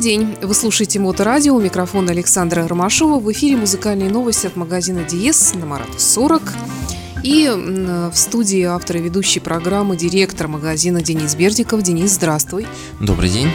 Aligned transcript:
день. 0.00 0.36
Вы 0.40 0.54
слушаете 0.54 0.98
Моторадио. 0.98 1.54
У 1.54 1.60
микрофона 1.60 2.12
Александра 2.12 2.66
Ромашова. 2.66 3.20
В 3.20 3.30
эфире 3.32 3.56
музыкальные 3.56 4.10
новости 4.10 4.46
от 4.46 4.56
магазина 4.56 5.04
Диес 5.04 5.54
на 5.54 5.66
Марата 5.66 6.00
40. 6.00 6.42
И 7.22 7.48
в 7.50 8.16
студии 8.16 8.62
автор 8.62 8.96
и 8.96 9.00
ведущий 9.00 9.40
программы 9.40 9.96
директор 9.96 10.48
магазина 10.48 11.02
Денис 11.02 11.34
Бердиков. 11.34 11.82
Денис, 11.82 12.12
здравствуй. 12.12 12.66
Добрый 12.98 13.28
день. 13.28 13.48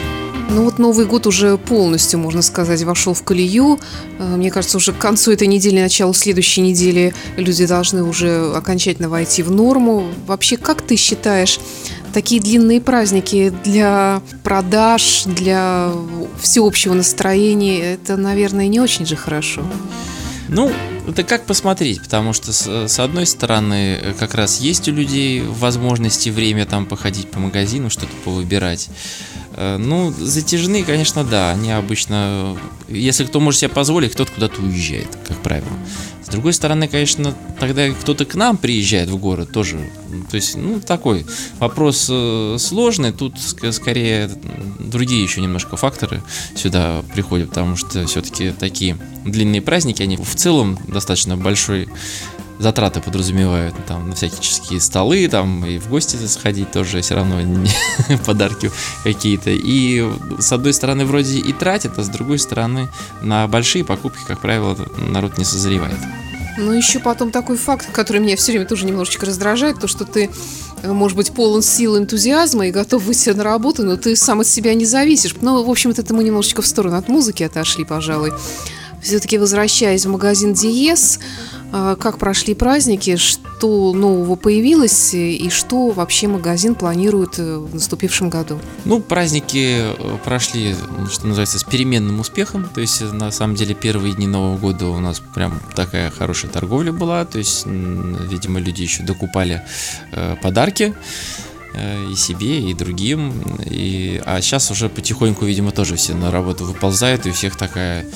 Ну 0.48 0.62
вот 0.62 0.78
Новый 0.78 1.06
год 1.06 1.26
уже 1.26 1.58
полностью, 1.58 2.20
можно 2.20 2.40
сказать, 2.40 2.82
вошел 2.84 3.14
в 3.14 3.22
колею. 3.24 3.80
Э, 4.18 4.36
мне 4.36 4.50
кажется, 4.50 4.76
уже 4.76 4.92
к 4.92 4.98
концу 4.98 5.32
этой 5.32 5.48
недели, 5.48 5.80
началу 5.80 6.14
следующей 6.14 6.60
недели 6.60 7.12
люди 7.36 7.66
должны 7.66 8.04
уже 8.04 8.52
окончательно 8.54 9.08
войти 9.08 9.42
в 9.42 9.50
норму. 9.50 10.06
Вообще, 10.26 10.56
как 10.56 10.82
ты 10.82 10.96
считаешь, 10.96 11.58
такие 12.16 12.40
длинные 12.40 12.80
праздники 12.80 13.52
для 13.62 14.22
продаж, 14.42 15.24
для 15.26 15.92
всеобщего 16.40 16.94
настроения, 16.94 17.92
это, 17.92 18.16
наверное, 18.16 18.68
не 18.68 18.80
очень 18.80 19.04
же 19.04 19.16
хорошо. 19.16 19.62
Ну, 20.48 20.72
это 21.06 21.24
как 21.24 21.44
посмотреть, 21.44 22.00
потому 22.00 22.32
что 22.32 22.54
с, 22.54 22.88
с 22.88 22.98
одной 23.00 23.26
стороны, 23.26 23.98
как 24.18 24.34
раз 24.34 24.60
есть 24.60 24.88
у 24.88 24.92
людей 24.92 25.42
возможности 25.42 26.30
время 26.30 26.64
там 26.64 26.86
походить 26.86 27.30
по 27.30 27.38
магазину, 27.38 27.90
что-то 27.90 28.12
повыбирать. 28.24 28.88
Э, 29.52 29.76
ну, 29.76 30.10
затяжные, 30.10 30.84
конечно, 30.84 31.22
да. 31.22 31.50
Они 31.50 31.70
обычно, 31.70 32.56
если 32.88 33.26
кто 33.26 33.40
может 33.40 33.60
себе 33.60 33.68
позволить, 33.68 34.12
кто-то 34.12 34.32
куда-то 34.32 34.62
уезжает, 34.62 35.08
как 35.28 35.36
правило. 35.42 35.68
С 36.26 36.28
другой 36.28 36.54
стороны, 36.54 36.88
конечно, 36.88 37.36
тогда 37.60 37.88
кто-то 37.88 38.24
к 38.24 38.34
нам 38.34 38.56
приезжает 38.56 39.10
в 39.10 39.16
город 39.16 39.52
тоже. 39.52 39.78
То 40.28 40.34
есть, 40.34 40.56
ну, 40.56 40.80
такой 40.80 41.24
вопрос 41.60 42.08
э, 42.10 42.56
сложный. 42.58 43.12
Тут 43.12 43.34
скорее 43.38 44.28
другие 44.80 45.22
еще 45.22 45.40
немножко 45.40 45.76
факторы 45.76 46.24
сюда 46.56 47.04
приходят, 47.14 47.50
потому 47.50 47.76
что 47.76 48.04
все-таки 48.08 48.50
такие 48.50 48.98
длинные 49.24 49.62
праздники, 49.62 50.02
они 50.02 50.16
в 50.16 50.34
целом 50.34 50.76
достаточно 50.88 51.36
большой 51.36 51.88
затраты 52.58 53.00
подразумевают 53.00 53.74
там 53.86 54.08
на 54.08 54.14
всякие 54.14 54.80
столы, 54.80 55.28
там 55.28 55.64
и 55.64 55.78
в 55.78 55.88
гости 55.88 56.16
сходить 56.26 56.72
тоже 56.72 57.00
все 57.00 57.14
равно 57.14 57.40
подарки 58.26 58.70
какие-то. 59.04 59.50
И 59.50 60.04
с 60.38 60.52
одной 60.52 60.72
стороны 60.72 61.04
вроде 61.04 61.38
и 61.38 61.52
тратит, 61.52 61.98
а 61.98 62.02
с 62.02 62.08
другой 62.08 62.38
стороны 62.38 62.88
на 63.22 63.46
большие 63.48 63.84
покупки, 63.84 64.20
как 64.26 64.40
правило, 64.40 64.76
народ 64.96 65.38
не 65.38 65.44
созревает. 65.44 65.98
Ну, 66.58 66.72
еще 66.72 67.00
потом 67.00 67.30
такой 67.30 67.58
факт, 67.58 67.90
который 67.92 68.20
меня 68.20 68.36
все 68.36 68.52
время 68.52 68.66
тоже 68.66 68.86
немножечко 68.86 69.26
раздражает, 69.26 69.78
то, 69.78 69.88
что 69.88 70.06
ты, 70.06 70.30
э, 70.82 70.90
может 70.92 71.16
быть, 71.16 71.32
полон 71.32 71.62
сил, 71.62 71.98
энтузиазма 71.98 72.68
и 72.68 72.70
готов 72.70 73.02
выйти 73.02 73.28
на 73.30 73.44
работу, 73.44 73.82
но 73.82 73.96
ты 73.96 74.16
сам 74.16 74.40
от 74.40 74.46
себя 74.46 74.72
не 74.72 74.86
зависишь. 74.86 75.34
Ну, 75.42 75.62
в 75.62 75.70
общем-то, 75.70 76.00
это 76.00 76.14
мы 76.14 76.24
немножечко 76.24 76.62
в 76.62 76.66
сторону 76.66 76.96
от 76.96 77.08
музыки 77.08 77.42
отошли, 77.42 77.84
пожалуй. 77.84 78.32
Все-таки 79.02 79.38
возвращаясь 79.38 80.06
в 80.06 80.10
магазин 80.10 80.52
Диес, 80.52 81.20
а, 81.72 81.96
как 81.96 82.18
прошли 82.18 82.54
праздники, 82.54 83.16
что 83.16 83.92
нового 83.92 84.36
появилось 84.36 85.14
и 85.14 85.48
что 85.50 85.90
вообще 85.90 86.28
магазин 86.28 86.74
планирует 86.74 87.38
э, 87.38 87.58
в 87.58 87.74
наступившем 87.74 88.30
году? 88.30 88.58
Ну, 88.84 89.00
праздники 89.00 89.80
э, 89.80 90.18
прошли, 90.24 90.74
что 91.10 91.26
называется, 91.26 91.58
с 91.58 91.64
переменным 91.64 92.20
успехом. 92.20 92.68
То 92.74 92.80
есть, 92.80 93.00
на 93.00 93.30
самом 93.30 93.56
деле, 93.56 93.74
первые 93.74 94.14
дни 94.14 94.26
Нового 94.26 94.58
года 94.58 94.86
у 94.86 94.98
нас 95.00 95.20
прям 95.34 95.60
такая 95.74 96.10
хорошая 96.10 96.50
торговля 96.50 96.92
была. 96.92 97.24
То 97.24 97.38
есть, 97.38 97.66
видимо, 97.66 98.60
люди 98.60 98.82
еще 98.82 99.02
докупали 99.02 99.62
э, 100.12 100.36
подарки. 100.42 100.94
Э, 101.76 102.10
и 102.10 102.14
себе, 102.16 102.60
и 102.60 102.72
другим. 102.72 103.34
И, 103.66 104.22
а 104.24 104.40
сейчас 104.40 104.70
уже 104.70 104.88
потихоньку, 104.88 105.44
видимо, 105.44 105.72
тоже 105.72 105.96
все 105.96 106.14
на 106.14 106.30
работу 106.30 106.64
выползают, 106.64 107.26
и 107.26 107.30
у 107.30 107.32
всех 107.34 107.56
такая 107.56 108.06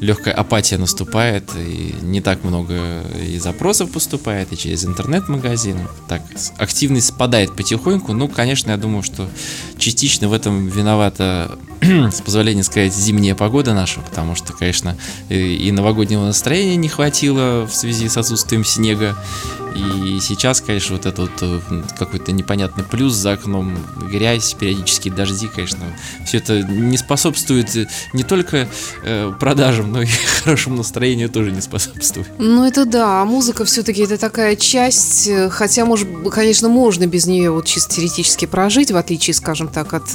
легкая 0.00 0.32
апатия 0.32 0.78
наступает, 0.78 1.50
и 1.54 1.94
не 2.00 2.22
так 2.22 2.44
много 2.44 3.02
и 3.22 3.38
запросов 3.38 3.90
поступает, 3.90 4.52
и 4.52 4.56
через 4.56 4.86
интернет-магазин. 4.86 5.76
Так, 6.08 6.22
активность 6.56 7.08
спадает 7.08 7.54
потихоньку. 7.54 8.14
Ну, 8.14 8.26
конечно, 8.26 8.70
я 8.70 8.78
думаю, 8.78 9.02
что 9.02 9.28
частично 9.76 10.28
в 10.28 10.32
этом 10.32 10.68
виновата, 10.68 11.58
с 11.82 12.22
позволения 12.22 12.62
сказать, 12.62 12.94
зимняя 12.94 13.34
погода 13.34 13.74
наша, 13.74 14.00
потому 14.00 14.34
что, 14.34 14.54
конечно, 14.54 14.96
и 15.28 15.70
новогоднего 15.72 16.24
настроения 16.24 16.76
не 16.76 16.88
хватило 16.88 17.66
в 17.66 17.74
связи 17.74 18.08
с 18.08 18.16
отсутствием 18.16 18.64
снега, 18.64 19.14
и 19.74 20.18
сейчас, 20.20 20.60
конечно, 20.60 20.96
вот 20.96 21.06
этот 21.06 21.30
э, 21.42 21.60
какой-то 21.98 22.32
непонятный 22.32 22.84
плюс 22.84 23.14
за 23.14 23.32
окном, 23.32 23.76
грязь, 24.10 24.54
периодические 24.54 25.12
дожди, 25.14 25.48
конечно, 25.48 25.78
все 26.26 26.38
это 26.38 26.62
не 26.62 26.96
способствует 26.96 27.74
э, 27.76 27.86
не 28.12 28.22
только 28.22 28.68
э, 29.02 29.32
продажам, 29.38 29.92
но 29.92 30.02
и 30.02 30.06
хорошему 30.44 30.76
настроению 30.76 31.28
тоже 31.28 31.52
не 31.52 31.60
способствует. 31.60 32.28
Ну 32.38 32.64
это 32.64 32.84
да, 32.84 33.22
а 33.22 33.24
музыка 33.24 33.64
все-таки 33.64 34.02
это 34.02 34.18
такая 34.18 34.56
часть, 34.56 35.30
хотя, 35.50 35.84
может, 35.84 36.08
конечно, 36.30 36.68
можно 36.68 37.06
без 37.06 37.26
нее 37.26 37.50
вот 37.50 37.66
чисто 37.66 37.94
теоретически 37.94 38.46
прожить, 38.46 38.90
в 38.90 38.96
отличие, 38.96 39.34
скажем 39.34 39.68
так, 39.68 39.94
от 39.94 40.08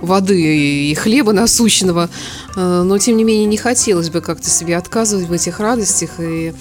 воды 0.00 0.90
и 0.90 0.94
хлеба 0.94 1.32
насущного, 1.32 2.08
но 2.56 2.98
тем 2.98 3.16
не 3.16 3.24
менее 3.24 3.46
не 3.46 3.56
хотелось 3.56 4.10
бы 4.10 4.20
как-то 4.20 4.48
себе 4.48 4.76
отказывать 4.76 5.28
в 5.28 5.32
этих 5.32 5.60
радостях 5.60 6.20
и 6.20 6.52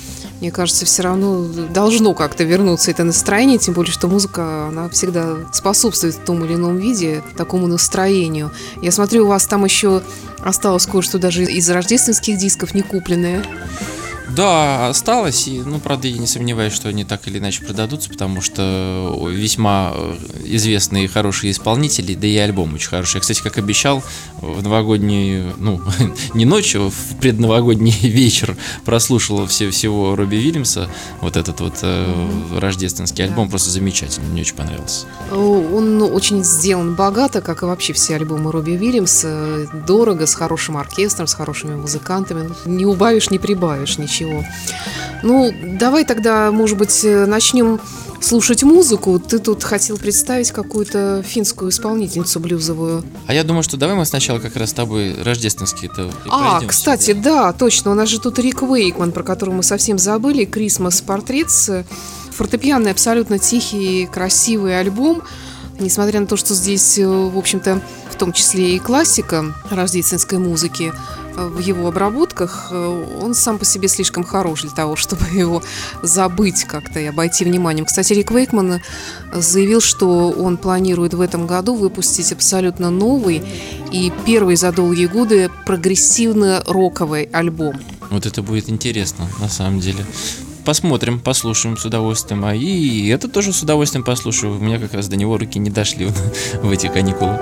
мне 0.44 0.52
кажется, 0.52 0.84
все 0.86 1.04
равно 1.04 1.46
должно 1.46 2.14
как-то 2.14 2.44
вернуться 2.44 2.92
это 2.92 3.06
настроение, 3.06 3.58
тем 3.58 3.74
более, 3.74 3.94
что 3.94 4.10
музыка, 4.10 4.68
она 4.68 4.90
всегда 4.90 5.38
способствует 5.54 6.16
в 6.16 6.20
том 6.20 6.44
или 6.44 6.56
ином 6.56 6.76
виде 6.76 7.24
такому 7.38 7.68
настроению. 7.68 8.52
Я 8.82 8.92
смотрю, 8.92 9.24
у 9.24 9.30
вас 9.30 9.48
там 9.48 9.64
еще 9.64 10.02
осталось 10.40 10.86
кое-что 10.86 11.18
даже 11.18 11.46
из 11.46 11.70
рождественских 11.70 12.38
дисков 12.38 12.74
не 12.74 12.82
купленное. 12.82 13.42
Да, 14.30 14.88
осталось, 14.88 15.48
и, 15.48 15.62
ну, 15.62 15.80
правда, 15.80 16.08
я 16.08 16.18
не 16.18 16.28
сомневаюсь, 16.28 16.74
что 16.74 16.90
они 16.90 17.04
так 17.04 17.28
или 17.28 17.40
иначе 17.40 17.64
продадутся, 17.64 18.10
потому 18.10 18.42
что 18.42 19.30
весьма 19.30 19.92
э, 19.94 20.16
известные 20.46 21.08
хорошие 21.08 21.52
исполнители, 21.52 22.16
да 22.16 22.28
и 22.28 22.38
альбом 22.38 22.74
очень 22.74 22.90
хороший. 22.90 23.16
Я, 23.16 23.22
кстати, 23.22 23.42
как 23.42 23.58
обещал, 23.58 24.02
в 24.42 24.64
новогодний, 24.64 25.54
ну, 25.58 25.82
не 26.34 26.46
ночью, 26.46 26.90
в 26.90 27.18
предновогодний 27.20 27.92
вечер 28.02 28.56
прослушал 28.86 29.46
все 29.48 29.70
всего 29.70 30.16
Робби 30.16 30.38
Вильямса, 30.38 30.90
вот 31.22 31.36
этот 31.38 31.60
вот 31.60 31.80
э, 31.82 32.30
рождественский 32.58 33.26
альбом, 33.26 33.50
просто 33.50 33.70
замечательный, 33.70 34.30
мне 34.30 34.42
очень 34.42 34.56
понравился. 34.56 35.06
Он 35.32 36.02
очень 36.02 36.44
сделан 36.44 36.96
богато, 36.96 37.42
как 37.42 37.62
и 37.62 37.66
вообще 37.66 37.94
все 37.94 38.16
альбомы 38.16 38.52
Робби 38.52 38.72
Вильямса, 38.72 39.68
дорого, 39.86 40.26
с 40.26 40.34
хорошим 40.34 40.78
оркестром, 40.78 41.28
с 41.28 41.34
хорошими 41.34 41.76
музыкантами, 41.76 42.50
не 42.66 42.86
убавишь, 42.86 43.30
не 43.30 43.38
прибавишь 43.38 43.98
ничего 43.98 44.13
ничего. 44.14 44.44
Ну, 45.24 45.54
давай 45.80 46.06
тогда, 46.06 46.52
может 46.52 46.78
быть, 46.78 47.04
э, 47.04 47.26
начнем 47.26 47.80
слушать 48.22 48.64
музыку. 48.64 49.20
Ты 49.20 49.40
тут 49.40 49.64
хотел 49.64 49.98
представить 49.98 50.52
какую-то 50.52 51.24
финскую 51.26 51.72
исполнительницу 51.72 52.40
блюзовую. 52.40 53.04
А 53.28 53.34
я 53.34 53.44
думаю, 53.44 53.64
что 53.64 53.78
давай 53.78 53.96
мы 53.96 54.06
сначала 54.06 54.40
как 54.40 54.56
раз 54.56 54.70
с 54.70 54.74
тобой 54.74 55.16
рождественские 55.22 55.92
это 55.92 56.10
А, 56.30 56.62
кстати, 56.66 57.14
да. 57.14 57.22
да, 57.22 57.54
точно. 57.54 57.92
У 57.92 57.96
нас 57.96 58.10
же 58.10 58.20
тут 58.20 58.40
Рик 58.40 58.62
Вейкман, 58.62 59.12
про 59.12 59.24
которого 59.24 59.56
мы 59.56 59.64
совсем 59.64 59.98
забыли. 59.98 60.46
Крисмас 60.46 61.02
Портретс. 61.02 61.70
Фортепианный, 62.32 62.92
абсолютно 62.92 63.40
тихий, 63.40 64.08
красивый 64.08 64.80
альбом. 64.80 65.22
Несмотря 65.80 66.20
на 66.20 66.28
то, 66.28 66.38
что 66.38 66.54
здесь, 66.54 66.98
э, 66.98 67.06
в 67.06 67.38
общем-то, 67.38 67.82
том 68.24 68.32
числе 68.32 68.78
и 68.78 68.80
классика 68.80 69.54
рождественской 69.70 70.38
музыки, 70.38 70.94
в 71.36 71.60
его 71.60 71.90
обработках, 71.90 72.70
э, 72.72 73.18
он 73.22 73.34
сам 73.34 73.58
по 73.58 73.66
себе 73.66 73.90
слишком 73.90 74.24
хорош 74.24 74.62
для 74.62 74.72
того, 74.72 74.96
чтобы 75.04 75.26
его 75.34 75.62
забыть 76.02 76.64
как-то 76.64 77.02
и 77.02 77.06
обойти 77.06 77.44
вниманием. 77.44 77.86
Кстати, 77.86 78.14
Рик 78.14 78.32
Вейкман 78.32 78.80
заявил, 79.34 79.82
что 79.82 80.30
он 80.30 80.56
планирует 80.56 81.14
в 81.16 81.20
этом 81.20 81.46
году 81.46 81.76
выпустить 81.76 82.32
абсолютно 82.32 82.90
новый 82.90 83.44
и 83.92 84.14
первый 84.26 84.56
за 84.56 84.72
долгие 84.72 85.08
годы 85.08 85.50
прогрессивно-роковый 85.66 87.30
альбом. 87.34 87.78
Вот 88.10 88.26
это 88.26 88.42
будет 88.42 88.70
интересно, 88.70 89.28
на 89.42 89.50
самом 89.50 89.82
деле 89.82 90.06
посмотрим, 90.64 91.20
послушаем 91.20 91.76
с 91.76 91.84
удовольствием. 91.84 92.46
А 92.46 92.56
и 92.56 93.08
это 93.10 93.28
тоже 93.28 93.52
с 93.52 93.62
удовольствием 93.62 94.06
послушаю. 94.06 94.56
У 94.56 94.60
меня 94.60 94.80
как 94.80 94.94
раз 94.94 95.10
до 95.10 95.18
него 95.18 95.38
руки 95.38 95.60
не 95.60 95.70
дошли 95.70 96.08
в 96.62 96.72
эти 96.72 96.88
каникулы. 96.88 97.38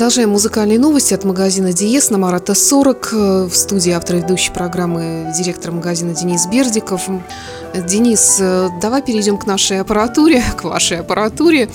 Продолжаем 0.00 0.30
музыкальные 0.30 0.78
новости 0.78 1.12
от 1.12 1.24
магазина 1.24 1.74
Диес 1.74 2.08
на 2.08 2.16
Марата 2.16 2.54
40. 2.54 3.12
В 3.12 3.50
студии 3.52 3.92
автор 3.92 4.16
ведущей 4.16 4.50
программы 4.50 5.30
директор 5.36 5.72
магазина 5.72 6.14
Денис 6.14 6.46
Бердиков. 6.46 7.02
Денис, 7.86 8.38
э, 8.40 8.68
давай 8.80 9.02
перейдем 9.02 9.36
к 9.36 9.44
нашей 9.44 9.78
аппаратуре, 9.78 10.42
к 10.56 10.64
вашей 10.64 11.00
аппаратуре, 11.00 11.68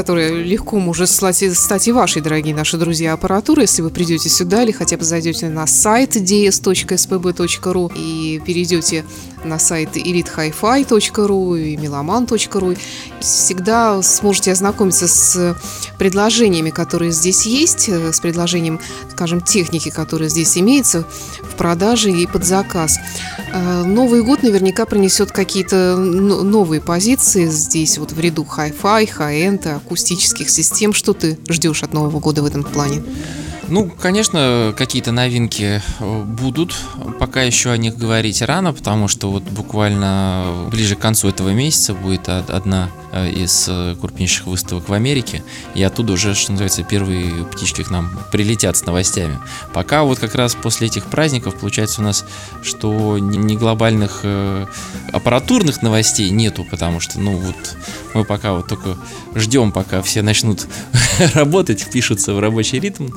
которая 0.00 0.32
легко 0.32 0.78
может 0.78 1.10
стать 1.10 1.42
и 1.42 1.92
вашей, 1.92 2.22
дорогие 2.22 2.54
наши 2.54 2.78
друзья, 2.78 3.12
аппаратурой, 3.12 3.64
если 3.64 3.82
вы 3.82 3.90
придете 3.90 4.30
сюда 4.30 4.62
или 4.62 4.72
хотя 4.72 4.96
бы 4.96 5.04
зайдете 5.04 5.50
на 5.50 5.66
сайт 5.66 6.16
ds.spb.ru 6.16 7.92
и 7.94 8.40
перейдете 8.40 9.04
на 9.44 9.58
сайт 9.58 9.96
elitehifi.ru 9.96 11.60
и 11.60 11.76
meloman.ru. 11.76 12.78
Всегда 13.20 14.02
сможете 14.02 14.52
ознакомиться 14.52 15.08
с 15.08 15.56
предложениями, 15.98 16.70
которые 16.70 17.10
здесь 17.12 17.46
есть, 17.46 17.88
э, 17.88 18.12
с 18.12 18.20
предложением, 18.20 18.80
скажем, 19.10 19.40
техники, 19.40 19.90
которая 19.90 20.28
здесь 20.28 20.56
имеется 20.56 21.04
в 21.42 21.56
продаже 21.56 22.10
и 22.10 22.26
под 22.26 22.44
заказ. 22.44 22.98
Э, 23.52 23.82
Новый 23.84 24.22
год 24.22 24.42
наверняка 24.42 24.86
принесет 24.86 25.32
какие-то 25.32 25.96
новые 25.96 26.80
позиции 26.80 27.46
здесь, 27.46 27.98
вот 27.98 28.12
в 28.12 28.20
ряду 28.20 28.44
хай-фай, 28.44 29.06
хай-энд, 29.06 29.66
акустических 29.90 30.48
систем. 30.48 30.92
Что 30.92 31.14
ты 31.14 31.36
ждешь 31.48 31.82
от 31.82 31.92
Нового 31.92 32.20
года 32.20 32.42
в 32.42 32.46
этом 32.46 32.62
плане? 32.62 33.02
Ну, 33.70 33.88
конечно, 33.88 34.74
какие-то 34.76 35.12
новинки 35.12 35.80
э, 36.00 36.22
будут. 36.24 36.74
Пока 37.20 37.42
еще 37.42 37.70
о 37.70 37.76
них 37.76 37.96
говорить 37.96 38.42
рано, 38.42 38.72
потому 38.72 39.06
что 39.06 39.30
вот 39.30 39.44
буквально 39.44 40.66
ближе 40.72 40.96
к 40.96 40.98
концу 40.98 41.28
этого 41.28 41.50
месяца 41.50 41.94
будет 41.94 42.28
одна 42.28 42.90
э, 43.12 43.30
из 43.30 43.66
э, 43.68 43.94
крупнейших 44.00 44.48
выставок 44.48 44.88
в 44.88 44.92
Америке. 44.92 45.44
И 45.76 45.84
оттуда 45.84 46.14
уже, 46.14 46.34
что 46.34 46.50
называется, 46.50 46.82
первые 46.82 47.44
птички 47.44 47.84
к 47.84 47.90
нам 47.90 48.10
прилетят 48.32 48.76
с 48.76 48.84
новостями. 48.84 49.38
Пока 49.72 50.02
вот 50.02 50.18
как 50.18 50.34
раз 50.34 50.56
после 50.56 50.88
этих 50.88 51.04
праздников 51.04 51.54
получается 51.54 52.00
у 52.00 52.04
нас, 52.04 52.24
что 52.64 53.18
не 53.18 53.56
глобальных 53.56 54.24
аппаратурных 55.12 55.80
новостей 55.82 56.30
нету, 56.30 56.66
потому 56.68 56.98
что, 56.98 57.20
ну 57.20 57.36
вот, 57.36 57.76
мы 58.14 58.24
пока 58.24 58.52
вот 58.54 58.66
только 58.66 58.96
ждем, 59.36 59.70
пока 59.70 60.02
все 60.02 60.22
начнут 60.22 60.66
работать, 61.34 61.80
впишутся 61.80 62.34
в 62.34 62.40
рабочий 62.40 62.80
ритм. 62.80 63.10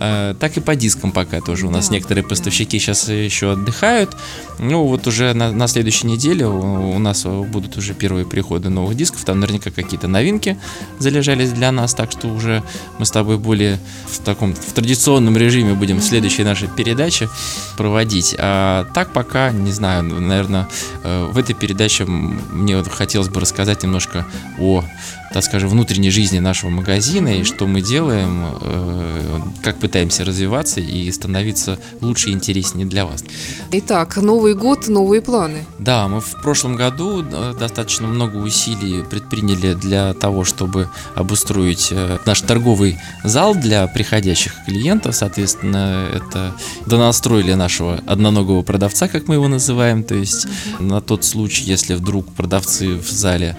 Э, 0.00 0.34
так 0.38 0.56
и 0.56 0.60
по 0.60 0.76
дискам 0.76 1.12
пока 1.12 1.40
тоже. 1.40 1.66
У 1.66 1.70
нас 1.70 1.88
да, 1.88 1.94
некоторые 1.94 2.24
поставщики 2.24 2.78
да. 2.78 2.84
сейчас 2.84 3.08
еще 3.08 3.52
отдыхают. 3.52 4.16
Ну, 4.58 4.84
вот 4.86 5.06
уже 5.06 5.34
на, 5.34 5.52
на 5.52 5.66
следующей 5.66 6.06
неделе 6.06 6.46
у, 6.46 6.90
у 6.94 6.98
нас 6.98 7.24
будут 7.24 7.76
уже 7.76 7.94
первые 7.94 8.24
приходы 8.26 8.68
новых 8.68 8.96
дисков. 8.96 9.24
Там 9.24 9.40
наверняка 9.40 9.70
какие-то 9.70 10.08
новинки 10.08 10.58
залежались 10.98 11.50
для 11.50 11.72
нас, 11.72 11.94
так 11.94 12.12
что 12.12 12.28
уже 12.28 12.62
мы 12.98 13.06
с 13.06 13.10
тобой 13.10 13.38
более 13.38 13.78
в 14.06 14.18
таком 14.20 14.54
в 14.54 14.72
традиционном 14.72 15.36
режиме 15.36 15.74
будем 15.74 16.00
следующие 16.00 16.46
наши 16.46 16.68
передачи 16.68 17.28
проводить. 17.76 18.36
А 18.38 18.86
так 18.94 19.12
пока, 19.12 19.50
не 19.50 19.72
знаю, 19.72 20.04
наверное, 20.04 20.68
э, 21.02 21.28
в 21.32 21.38
этой 21.38 21.54
передаче 21.54 22.04
мне 22.04 22.76
вот 22.76 22.88
хотелось 22.88 23.28
бы 23.28 23.40
рассказать 23.40 23.82
немножко 23.82 24.26
о 24.58 24.84
так 25.32 25.44
скажем, 25.44 25.68
внутренней 25.68 26.10
жизни 26.10 26.38
нашего 26.38 26.70
магазина 26.70 27.28
и 27.28 27.44
что 27.44 27.66
мы 27.66 27.82
делаем, 27.82 28.46
э, 28.60 29.40
как 29.62 29.78
пытаемся 29.78 30.24
развиваться 30.24 30.80
и 30.80 31.10
становиться 31.12 31.78
лучше 32.00 32.30
и 32.30 32.32
интереснее 32.32 32.86
для 32.86 33.04
вас. 33.04 33.24
Итак, 33.72 34.16
Новый 34.16 34.54
год, 34.54 34.88
новые 34.88 35.22
планы. 35.22 35.64
Да, 35.78 36.08
мы 36.08 36.20
в 36.20 36.42
прошлом 36.42 36.76
году 36.76 37.22
э, 37.22 37.54
достаточно 37.58 38.06
много 38.06 38.36
усилий 38.36 39.02
предприняли 39.02 39.74
для 39.74 40.14
того, 40.14 40.44
чтобы 40.44 40.88
обустроить 41.14 41.88
э, 41.90 42.18
наш 42.24 42.40
торговый 42.40 42.98
зал 43.24 43.54
для 43.54 43.86
приходящих 43.86 44.54
клиентов. 44.66 45.14
Соответственно, 45.14 46.08
это 46.14 46.54
донастроили 46.86 47.54
нашего 47.54 48.00
одноногого 48.06 48.62
продавца, 48.62 49.08
как 49.08 49.28
мы 49.28 49.34
его 49.34 49.48
называем. 49.48 50.04
То 50.04 50.14
есть 50.14 50.46
на 50.78 51.00
тот 51.00 51.24
случай, 51.24 51.64
если 51.64 51.94
вдруг 51.94 52.32
продавцы 52.32 52.96
в 52.96 53.10
зале 53.10 53.56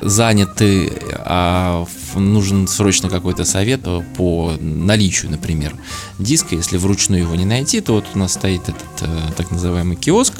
заняты, 0.00 0.92
а 1.18 1.86
нужен 2.14 2.66
срочно 2.68 3.08
какой-то 3.08 3.44
совет 3.44 3.82
по 4.16 4.52
наличию, 4.60 5.30
например, 5.30 5.74
диска. 6.18 6.54
Если 6.54 6.76
вручную 6.76 7.22
его 7.22 7.34
не 7.34 7.44
найти, 7.44 7.80
то 7.80 7.94
вот 7.94 8.04
у 8.14 8.18
нас 8.18 8.34
стоит 8.34 8.62
этот 8.62 9.02
э, 9.02 9.18
так 9.36 9.50
называемый 9.50 9.96
киоск, 9.96 10.34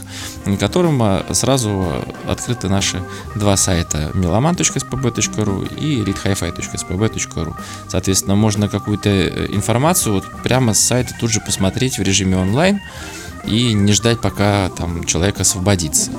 на 0.47 0.57
котором 0.57 1.03
сразу 1.35 1.87
открыты 2.27 2.69
наши 2.69 3.03
два 3.35 3.57
сайта 3.57 4.11
meloman.spb.ru 4.15 5.79
и 5.79 6.03
readhifi.spb.ru. 6.03 7.55
Соответственно, 7.89 8.37
можно 8.37 8.69
какую-то 8.69 9.09
э, 9.09 9.47
информацию 9.51 10.15
вот 10.15 10.25
прямо 10.43 10.75
с 10.75 10.81
сайта 10.81 11.15
тут 11.21 11.31
же 11.31 11.41
посмотреть 11.41 11.99
в 11.99 12.03
режиме 12.03 12.37
онлайн 12.37 12.81
и 13.45 13.73
не 13.73 13.93
ждать, 13.93 14.21
пока 14.21 14.69
там 14.71 15.05
человек 15.05 15.41
освободится 15.41 16.11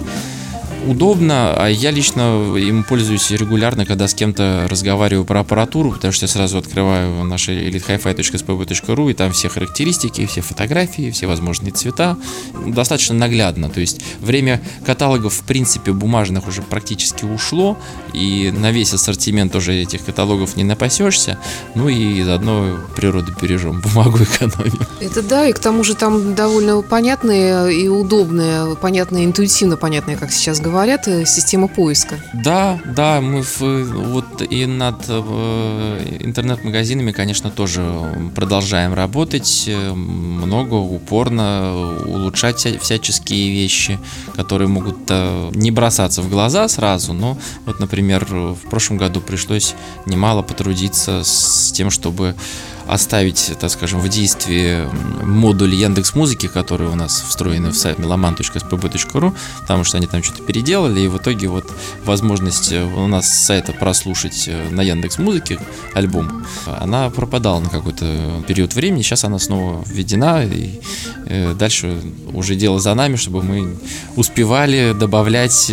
удобно, 0.87 1.53
а 1.55 1.67
я 1.67 1.91
лично 1.91 2.55
им 2.57 2.83
пользуюсь 2.83 3.31
регулярно, 3.31 3.85
когда 3.85 4.07
с 4.07 4.13
кем-то 4.13 4.67
разговариваю 4.69 5.25
про 5.25 5.41
аппаратуру, 5.41 5.91
потому 5.91 6.11
что 6.11 6.25
я 6.25 6.27
сразу 6.27 6.57
открываю 6.57 7.23
наш 7.23 7.49
elitehifi.spb.ru 7.49 9.11
и 9.11 9.13
там 9.13 9.31
все 9.31 9.49
характеристики, 9.49 10.25
все 10.25 10.41
фотографии, 10.41 11.11
все 11.11 11.27
возможные 11.27 11.71
цвета. 11.71 12.17
Достаточно 12.65 13.15
наглядно, 13.15 13.69
то 13.69 13.79
есть 13.79 14.01
время 14.19 14.61
каталогов 14.85 15.33
в 15.33 15.43
принципе 15.43 15.93
бумажных 15.93 16.47
уже 16.47 16.61
практически 16.61 17.25
ушло, 17.25 17.77
и 18.13 18.53
на 18.55 18.71
весь 18.71 18.93
ассортимент 18.93 19.51
тоже 19.51 19.73
этих 19.73 20.05
каталогов 20.05 20.55
не 20.57 20.63
напасешься, 20.63 21.37
ну 21.75 21.89
и 21.89 22.21
заодно 22.23 22.79
природу 22.95 23.33
бережем, 23.41 23.81
бумагу 23.81 24.17
экономим. 24.23 24.79
Это 24.99 25.21
да, 25.21 25.47
и 25.47 25.53
к 25.53 25.59
тому 25.59 25.83
же 25.83 25.95
там 25.95 26.35
довольно 26.35 26.81
понятные 26.81 27.73
и 27.73 27.87
удобные, 27.87 28.75
понятные, 28.75 29.25
интуитивно 29.25 29.77
понятные, 29.77 30.17
как 30.17 30.31
сейчас 30.31 30.59
говорят, 30.59 30.72
говорят, 30.73 31.07
э, 31.07 31.25
система 31.25 31.67
поиска. 31.67 32.15
Да, 32.33 32.79
да, 32.83 33.21
мы 33.21 33.43
в, 33.43 33.61
вот 33.61 34.41
и 34.41 34.65
над 34.65 35.05
э, 35.07 36.17
интернет-магазинами, 36.19 37.11
конечно, 37.11 37.51
тоже 37.51 37.83
продолжаем 38.35 38.93
работать, 38.93 39.65
э, 39.67 39.93
много, 39.93 40.73
упорно, 40.73 41.99
улучшать 42.05 42.67
всяческие 42.81 43.51
вещи, 43.51 43.99
которые 44.35 44.67
могут 44.67 45.09
не 45.55 45.71
бросаться 45.71 46.21
в 46.21 46.29
глаза 46.29 46.67
сразу, 46.67 47.13
но 47.13 47.37
вот, 47.65 47.79
например, 47.79 48.25
в 48.25 48.69
прошлом 48.69 48.97
году 48.97 49.21
пришлось 49.21 49.75
немало 50.05 50.41
потрудиться 50.41 51.21
с 51.23 51.71
тем, 51.71 51.91
чтобы 51.91 52.35
оставить, 52.87 53.51
так 53.59 53.71
скажем, 53.71 53.99
в 53.99 54.09
действии 54.09 54.87
модуль 55.23 55.73
Яндекс 55.73 56.15
Музыки, 56.15 56.47
который 56.47 56.87
у 56.87 56.95
нас 56.95 57.23
встроены 57.27 57.69
в 57.69 57.75
сайт 57.75 57.99
meloman.spb.ru, 57.99 59.33
потому 59.61 59.83
что 59.83 59.97
они 59.97 60.07
там 60.07 60.23
что-то 60.23 60.43
переделали, 60.43 61.01
и 61.01 61.07
в 61.07 61.17
итоге 61.17 61.47
вот 61.47 61.65
возможность 62.05 62.71
э, 62.71 62.83
у 62.83 63.07
нас 63.07 63.31
сайта 63.45 63.71
прослушать 63.71 64.45
э, 64.47 64.69
на 64.69 64.81
Яндекс 64.81 65.17
Музыке 65.17 65.59
альбом, 65.93 66.45
она 66.65 67.09
пропадала 67.09 67.59
на 67.59 67.69
какой-то 67.69 68.43
период 68.47 68.73
времени, 68.73 69.01
сейчас 69.01 69.23
она 69.23 69.39
снова 69.39 69.83
введена, 69.85 70.43
и 70.43 70.79
э, 71.27 71.53
дальше 71.53 72.01
уже 72.33 72.55
дело 72.55 72.79
за 72.79 72.93
нами, 72.93 73.15
чтобы 73.15 73.43
мы 73.43 73.77
успевали 74.15 74.93
добавлять 74.97 75.71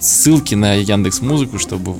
ссылки 0.00 0.54
на 0.54 0.74
Яндекс 0.74 1.20
Музыку, 1.20 1.58
чтобы 1.58 1.94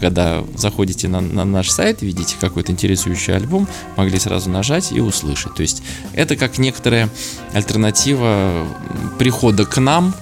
когда 0.00 0.44
заходите 0.56 1.08
на, 1.08 1.20
на 1.20 1.44
наш 1.44 1.70
сайт, 1.70 2.02
видите 2.02 2.36
какой-то 2.40 2.72
интересующий 2.72 3.34
альбом, 3.34 3.66
могли 3.96 4.18
сразу 4.18 4.50
нажать 4.50 4.92
и 4.92 5.00
услышать. 5.00 5.54
То 5.54 5.62
есть 5.62 5.82
это 6.12 6.36
как 6.36 6.58
некоторая 6.58 7.08
альтернатива 7.52 8.66
прихода 9.18 9.64
к 9.64 9.80
нам, 9.80 10.14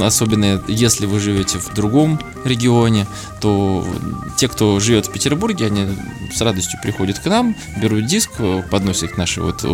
особенно 0.00 0.62
если 0.68 1.06
вы 1.06 1.20
живете 1.20 1.58
в 1.58 1.74
другом 1.74 2.18
регионе, 2.44 3.06
то 3.40 3.86
те, 4.36 4.48
кто 4.48 4.80
живет 4.80 5.06
в 5.06 5.12
Петербурге, 5.12 5.66
они 5.66 5.86
с 6.32 6.40
радостью 6.40 6.80
приходят 6.82 7.18
к 7.18 7.26
нам, 7.26 7.54
берут 7.76 8.06
диск, 8.06 8.30
подносят 8.70 9.12
к 9.12 9.16
нашей 9.16 9.42
вот 9.42 9.64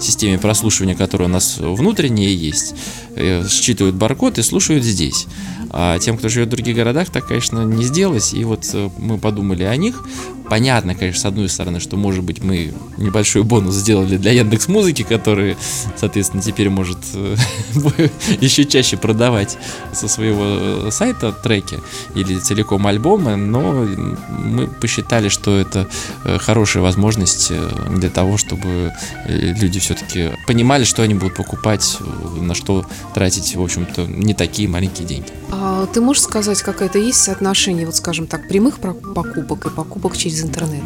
системе 0.00 0.38
прослушивания, 0.38 0.94
которая 0.94 1.28
у 1.28 1.32
нас 1.32 1.56
внутренняя 1.58 2.30
есть, 2.30 2.74
э, 3.14 3.46
считывают 3.48 3.96
баркод 3.96 4.38
и 4.38 4.42
слушают 4.42 4.84
здесь. 4.84 5.26
А 5.70 5.98
тем, 5.98 6.16
кто 6.16 6.28
живет 6.28 6.48
в 6.48 6.52
других 6.52 6.76
городах, 6.76 7.10
так, 7.10 7.26
конечно, 7.26 7.64
не 7.64 7.84
сделать. 7.84 8.32
И 8.34 8.44
вот 8.44 8.68
э, 8.72 8.88
мы 8.98 9.18
подумали 9.18 9.64
о 9.64 9.76
них. 9.76 10.02
Понятно, 10.48 10.94
конечно, 10.94 11.20
с 11.20 11.24
одной 11.24 11.48
стороны, 11.48 11.80
что, 11.80 11.96
может 11.96 12.22
быть, 12.22 12.42
мы 12.42 12.72
небольшой 12.98 13.42
бонус 13.42 13.74
сделали 13.74 14.16
для 14.16 14.32
Яндекс 14.32 14.68
Музыки, 14.68 15.02
который, 15.02 15.56
соответственно, 15.96 16.42
теперь 16.42 16.70
может 16.70 16.98
э, 17.14 17.36
еще 18.40 18.64
чаще 18.64 18.96
продавать 18.96 19.58
со 19.92 20.08
своего 20.08 20.44
э, 20.44 20.88
сайта 20.90 21.32
треки 21.32 21.78
или 22.14 22.38
целиком 22.38 22.86
альбомы, 22.86 23.36
но 23.36 23.86
мы 24.28 24.66
посчитали, 24.68 25.28
что 25.28 25.56
это 25.56 25.88
хорошая 26.24 26.82
возможность 26.82 27.52
для 27.90 28.10
того, 28.10 28.36
чтобы 28.36 28.92
люди 29.26 29.80
все-таки 29.80 30.30
понимали, 30.46 30.84
что 30.84 31.02
они 31.02 31.14
будут 31.14 31.34
покупать, 31.34 31.98
на 32.40 32.54
что 32.54 32.86
тратить, 33.14 33.56
в 33.56 33.62
общем-то, 33.62 34.06
не 34.06 34.34
такие 34.34 34.68
маленькие 34.68 35.06
деньги. 35.06 35.28
А 35.50 35.86
ты 35.86 36.00
можешь 36.00 36.22
сказать, 36.22 36.60
какое-то 36.62 36.98
есть 36.98 37.22
соотношение, 37.22 37.86
вот 37.86 37.96
скажем 37.96 38.26
так, 38.26 38.48
прямых 38.48 38.78
покупок 38.78 39.66
и 39.66 39.70
покупок 39.70 40.16
через 40.16 40.35
через 40.36 40.44
интернет? 40.44 40.82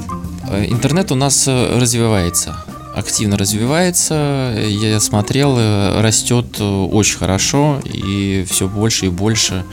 Э, 0.49 0.65
интернет 0.67 1.13
у 1.13 1.15
нас 1.15 1.47
э, 1.49 1.79
развивается 1.79 2.57
активно 2.93 3.39
развивается. 3.39 4.53
Я 4.67 4.99
смотрел, 4.99 5.57
растет 6.03 6.61
очень 6.61 7.19
хорошо 7.19 7.81
и 7.85 8.45
все 8.51 8.67
больше 8.67 9.07
и 9.07 9.09
больше 9.09 9.65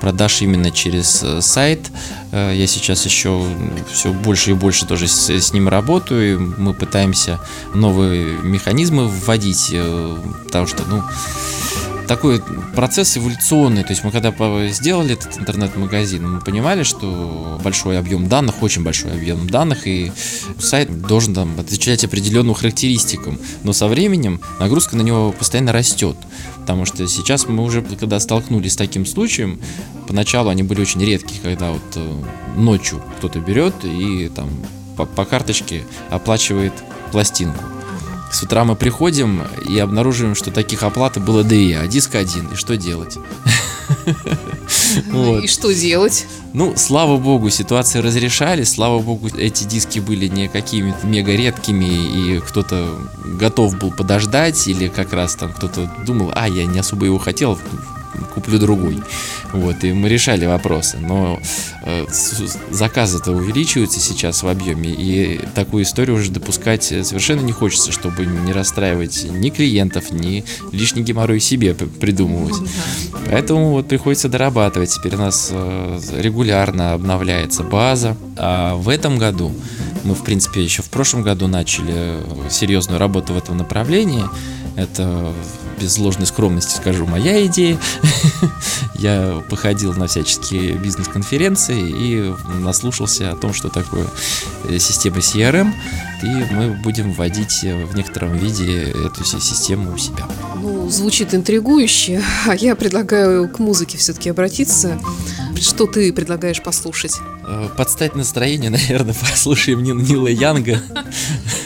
продаж 0.00 0.42
именно 0.42 0.70
через 0.70 1.24
сайт. 1.40 1.90
Я 2.30 2.66
сейчас 2.68 3.04
еще 3.04 3.44
все 3.92 4.12
больше 4.12 4.52
и 4.52 4.54
больше 4.54 4.86
тоже 4.86 5.08
с, 5.08 5.28
с 5.28 5.52
ним 5.52 5.68
работаю. 5.68 6.54
Мы 6.56 6.72
пытаемся 6.72 7.40
новые 7.74 8.38
механизмы 8.38 9.08
вводить, 9.08 9.74
потому 10.44 10.68
что, 10.68 10.84
ну, 10.84 11.02
такой 12.08 12.42
процесс 12.74 13.16
эволюционный. 13.16 13.82
То 13.82 13.90
есть 13.90 14.04
мы 14.04 14.10
когда 14.10 14.32
сделали 14.68 15.14
этот 15.14 15.38
интернет-магазин, 15.38 16.28
мы 16.28 16.40
понимали, 16.40 16.82
что 16.82 17.60
большой 17.62 17.98
объем 17.98 18.28
данных, 18.28 18.62
очень 18.62 18.82
большой 18.82 19.12
объем 19.12 19.48
данных, 19.48 19.86
и 19.86 20.12
сайт 20.58 21.02
должен 21.02 21.34
там 21.34 21.58
отвечать 21.58 22.04
определенным 22.04 22.54
характеристикам. 22.54 23.38
Но 23.62 23.72
со 23.72 23.88
временем 23.88 24.40
нагрузка 24.60 24.96
на 24.96 25.02
него 25.02 25.32
постоянно 25.32 25.72
растет. 25.72 26.16
Потому 26.60 26.84
что 26.84 27.06
сейчас 27.08 27.48
мы 27.48 27.64
уже, 27.64 27.82
когда 27.82 28.20
столкнулись 28.20 28.74
с 28.74 28.76
таким 28.76 29.04
случаем, 29.04 29.60
поначалу 30.06 30.48
они 30.48 30.62
были 30.62 30.80
очень 30.80 31.04
редкие, 31.04 31.40
когда 31.42 31.72
вот 31.72 31.82
э, 31.96 32.22
ночью 32.56 33.02
кто-то 33.18 33.40
берет 33.40 33.74
и 33.84 34.28
там 34.28 34.48
по, 34.96 35.04
по 35.04 35.24
карточке 35.24 35.82
оплачивает 36.10 36.72
пластинку. 37.10 37.64
С 38.32 38.42
утра 38.42 38.64
мы 38.64 38.76
приходим 38.76 39.42
и 39.68 39.78
обнаруживаем, 39.78 40.34
что 40.34 40.50
таких 40.50 40.82
оплат 40.82 41.18
было 41.18 41.44
две, 41.44 41.78
а 41.78 41.86
диск 41.86 42.14
один. 42.14 42.46
И 42.46 42.56
что 42.56 42.78
делать? 42.78 43.18
И 45.42 45.46
что 45.46 45.72
делать? 45.74 46.26
Ну, 46.54 46.74
слава 46.76 47.18
богу, 47.18 47.50
ситуации 47.50 47.98
разрешали, 47.98 48.64
слава 48.64 49.00
богу, 49.00 49.28
эти 49.36 49.64
диски 49.64 49.98
были 49.98 50.28
не 50.28 50.48
какими-то 50.48 51.06
мега 51.06 51.34
редкими, 51.34 51.84
и 51.84 52.40
кто-то 52.40 52.98
готов 53.38 53.78
был 53.78 53.90
подождать, 53.90 54.66
или 54.66 54.88
как 54.88 55.12
раз 55.12 55.34
там 55.34 55.52
кто-то 55.52 55.90
думал, 56.06 56.32
а, 56.34 56.48
я 56.48 56.64
не 56.64 56.78
особо 56.78 57.06
его 57.06 57.18
хотел, 57.18 57.58
куплю 58.34 58.58
другой. 58.58 58.98
Вот, 59.52 59.84
и 59.84 59.92
мы 59.92 60.08
решали 60.08 60.46
вопросы. 60.46 60.98
Но 60.98 61.38
э, 61.84 62.06
заказы-то 62.70 63.32
увеличиваются 63.32 64.00
сейчас 64.00 64.42
в 64.42 64.48
объеме, 64.48 64.90
и 64.90 65.40
такую 65.54 65.84
историю 65.84 66.16
уже 66.16 66.30
допускать 66.30 66.84
совершенно 66.84 67.40
не 67.40 67.52
хочется, 67.52 67.92
чтобы 67.92 68.26
не 68.26 68.52
расстраивать 68.52 69.26
ни 69.30 69.50
клиентов, 69.50 70.10
ни 70.10 70.44
лишний 70.72 71.02
геморрой 71.02 71.40
себе 71.40 71.74
придумывать. 71.74 72.56
Поэтому 73.30 73.70
вот 73.70 73.88
приходится 73.88 74.28
дорабатывать. 74.28 74.90
Теперь 74.90 75.14
у 75.14 75.18
нас 75.18 75.48
э, 75.50 76.00
регулярно 76.18 76.92
обновляется 76.92 77.62
база. 77.62 78.16
А 78.36 78.74
в 78.74 78.88
этом 78.88 79.18
году 79.18 79.52
мы, 80.04 80.14
в 80.14 80.22
принципе, 80.24 80.62
еще 80.62 80.82
в 80.82 80.90
прошлом 80.90 81.22
году 81.22 81.46
начали 81.46 82.18
серьезную 82.50 82.98
работу 82.98 83.34
в 83.34 83.38
этом 83.38 83.56
направлении. 83.56 84.24
Это 84.76 85.32
без 85.80 85.98
ложной 85.98 86.26
скромности 86.26 86.76
скажу, 86.76 87.06
моя 87.06 87.44
идея. 87.46 87.78
Я 88.94 89.42
походил 89.50 89.92
на 89.94 90.06
всяческие 90.06 90.74
бизнес-конференции 90.74 91.90
и 91.90 92.34
наслушался 92.60 93.32
о 93.32 93.36
том, 93.36 93.52
что 93.52 93.68
такое 93.68 94.06
э, 94.68 94.78
система 94.78 95.18
CRM, 95.18 95.72
и 96.22 96.54
мы 96.54 96.78
будем 96.82 97.12
вводить 97.12 97.62
в 97.62 97.96
некотором 97.96 98.36
виде 98.36 98.82
эту 98.82 99.24
систему 99.24 99.92
у 99.92 99.98
себя. 99.98 100.28
Ну, 100.56 100.88
звучит 100.88 101.34
интригующе, 101.34 102.22
а 102.46 102.54
я 102.54 102.76
предлагаю 102.76 103.48
к 103.48 103.58
музыке 103.58 103.98
все-таки 103.98 104.30
обратиться. 104.30 104.98
Что 105.60 105.86
ты 105.86 106.12
предлагаешь 106.12 106.62
послушать? 106.62 107.14
Э, 107.44 107.68
подстать 107.76 108.14
настроение, 108.14 108.70
наверное, 108.70 109.14
послушаем 109.14 109.82
Нила 109.82 110.28
Янга. 110.28 110.80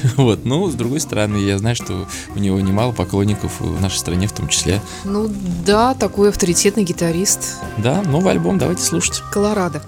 Вот, 0.17 0.45
ну, 0.45 0.69
с 0.69 0.75
другой 0.75 1.01
стороны, 1.01 1.37
я 1.37 1.59
знаю, 1.59 1.77
что 1.77 2.07
у 2.35 2.39
него 2.39 2.61
немало 2.61 2.93
поклонников 2.93 3.61
в 3.61 3.81
нашей 3.81 3.99
стране 3.99 4.27
в 4.27 4.33
том 4.33 4.49
числе. 4.49 4.81
Ну 5.05 5.31
да, 5.65 5.95
такой 5.95 6.31
авторитетный 6.31 6.85
гитарист. 6.85 7.59
Да, 7.79 8.03
новый 8.03 8.33
альбом, 8.33 8.59
давайте 8.59 8.83
слушать. 8.83 9.23
Колорадо. 9.31 9.83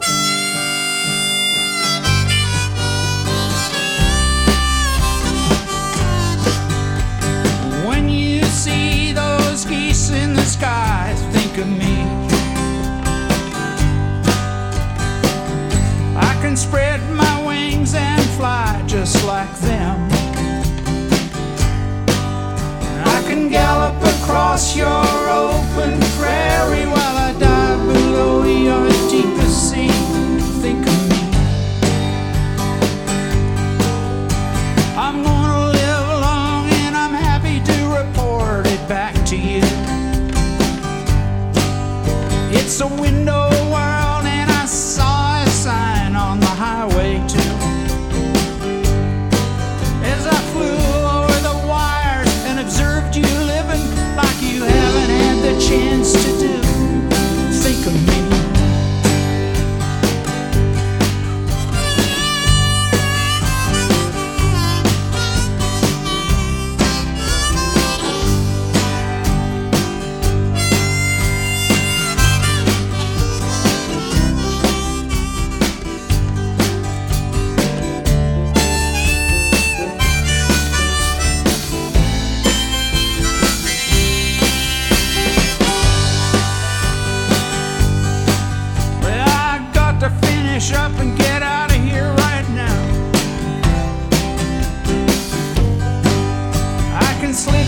Across 24.58 24.76
your 24.76 25.28
open 25.30 26.00
prairie 26.18 26.97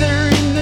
can 0.00 0.30
slither 0.30 0.36
in 0.38 0.54
the. 0.54 0.60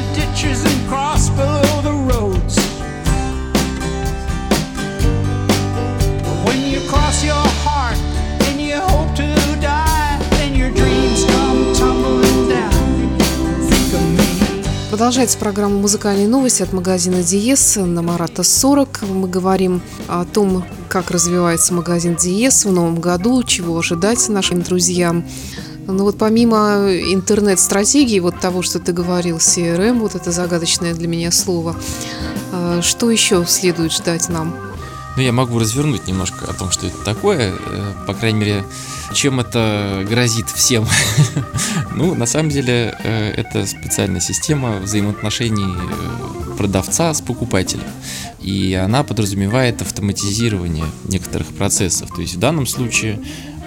Продолжается 14.98 15.38
программа 15.38 15.78
«Музыкальные 15.78 16.26
новости» 16.26 16.60
от 16.60 16.72
магазина 16.72 17.22
Диес 17.22 17.76
на 17.76 18.02
Марата 18.02 18.42
40. 18.42 19.02
Мы 19.02 19.28
говорим 19.28 19.80
о 20.08 20.24
том, 20.24 20.64
как 20.88 21.12
развивается 21.12 21.72
магазин 21.72 22.16
Диес 22.16 22.64
в 22.64 22.72
новом 22.72 23.00
году, 23.00 23.42
чего 23.44 23.78
ожидать 23.78 24.28
нашим 24.28 24.60
друзьям. 24.60 25.24
Ну 25.90 26.04
вот 26.04 26.18
помимо 26.18 26.90
интернет-стратегии, 26.90 28.20
вот 28.20 28.38
того, 28.38 28.60
что 28.60 28.78
ты 28.78 28.92
говорил, 28.92 29.38
CRM, 29.38 29.98
вот 30.00 30.14
это 30.14 30.30
загадочное 30.32 30.92
для 30.92 31.08
меня 31.08 31.32
слово, 31.32 31.74
э, 32.52 32.80
что 32.82 33.10
еще 33.10 33.46
следует 33.46 33.92
ждать 33.92 34.28
нам? 34.28 34.54
Ну, 35.16 35.22
я 35.22 35.32
могу 35.32 35.58
развернуть 35.58 36.06
немножко 36.06 36.44
о 36.44 36.52
том, 36.52 36.70
что 36.70 36.86
это 36.86 36.98
такое, 36.98 37.54
э, 37.54 37.92
по 38.06 38.12
крайней 38.12 38.38
мере, 38.38 38.64
чем 39.14 39.40
это 39.40 40.04
грозит 40.08 40.48
всем. 40.50 40.86
Ну, 41.94 42.14
на 42.14 42.26
самом 42.26 42.50
деле, 42.50 42.96
э, 43.02 43.32
это 43.32 43.66
специальная 43.66 44.20
система 44.20 44.76
взаимоотношений 44.76 45.74
э, 45.74 46.56
продавца 46.56 47.12
с 47.12 47.20
покупателем. 47.20 47.88
И 48.40 48.74
она 48.74 49.02
подразумевает 49.02 49.82
автоматизирование 49.82 50.84
некоторых 51.08 51.48
процессов. 51.48 52.14
То 52.14 52.20
есть 52.20 52.36
в 52.36 52.38
данном 52.38 52.66
случае 52.68 53.18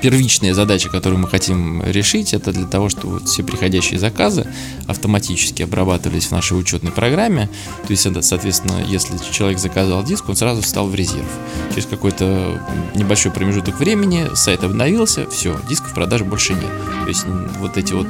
первичная 0.02 0.54
задача, 0.54 0.90
которую 0.90 1.20
мы 1.20 1.28
хотим 1.28 1.84
решить, 1.84 2.34
это 2.34 2.52
для 2.52 2.66
того, 2.66 2.90
чтобы 2.90 3.24
все 3.26 3.44
приходящие 3.44 4.00
заказы 4.00 4.48
автоматически 4.88 5.64
обрабатывались 5.64 6.26
в 6.26 6.32
нашей 6.32 6.60
учетной 6.60 6.92
программе. 6.92 7.50
То 7.88 7.92
есть, 7.92 8.08
соответственно, 8.26 8.84
если 8.88 9.18
человек 9.32 9.60
заказал 9.60 10.04
диск, 10.04 10.28
он 10.30 10.36
сразу 10.36 10.62
встал 10.62 10.88
в 10.88 10.96
резерв. 10.96 11.28
Через 11.74 11.86
какой-то 11.86 12.62
небольшой 12.96 13.32
промежуток 13.32 13.80
времени 13.80 14.28
сайт 14.34 14.64
обновился, 14.64 15.30
все, 15.30 15.60
дисков 15.70 15.92
в 15.92 15.94
продаже 15.94 16.26
больше 16.26 16.54
нет. 16.54 16.72
То 17.04 17.08
есть 17.08 17.26
вот 17.60 17.78
эти 17.78 17.94
вот 17.94 18.08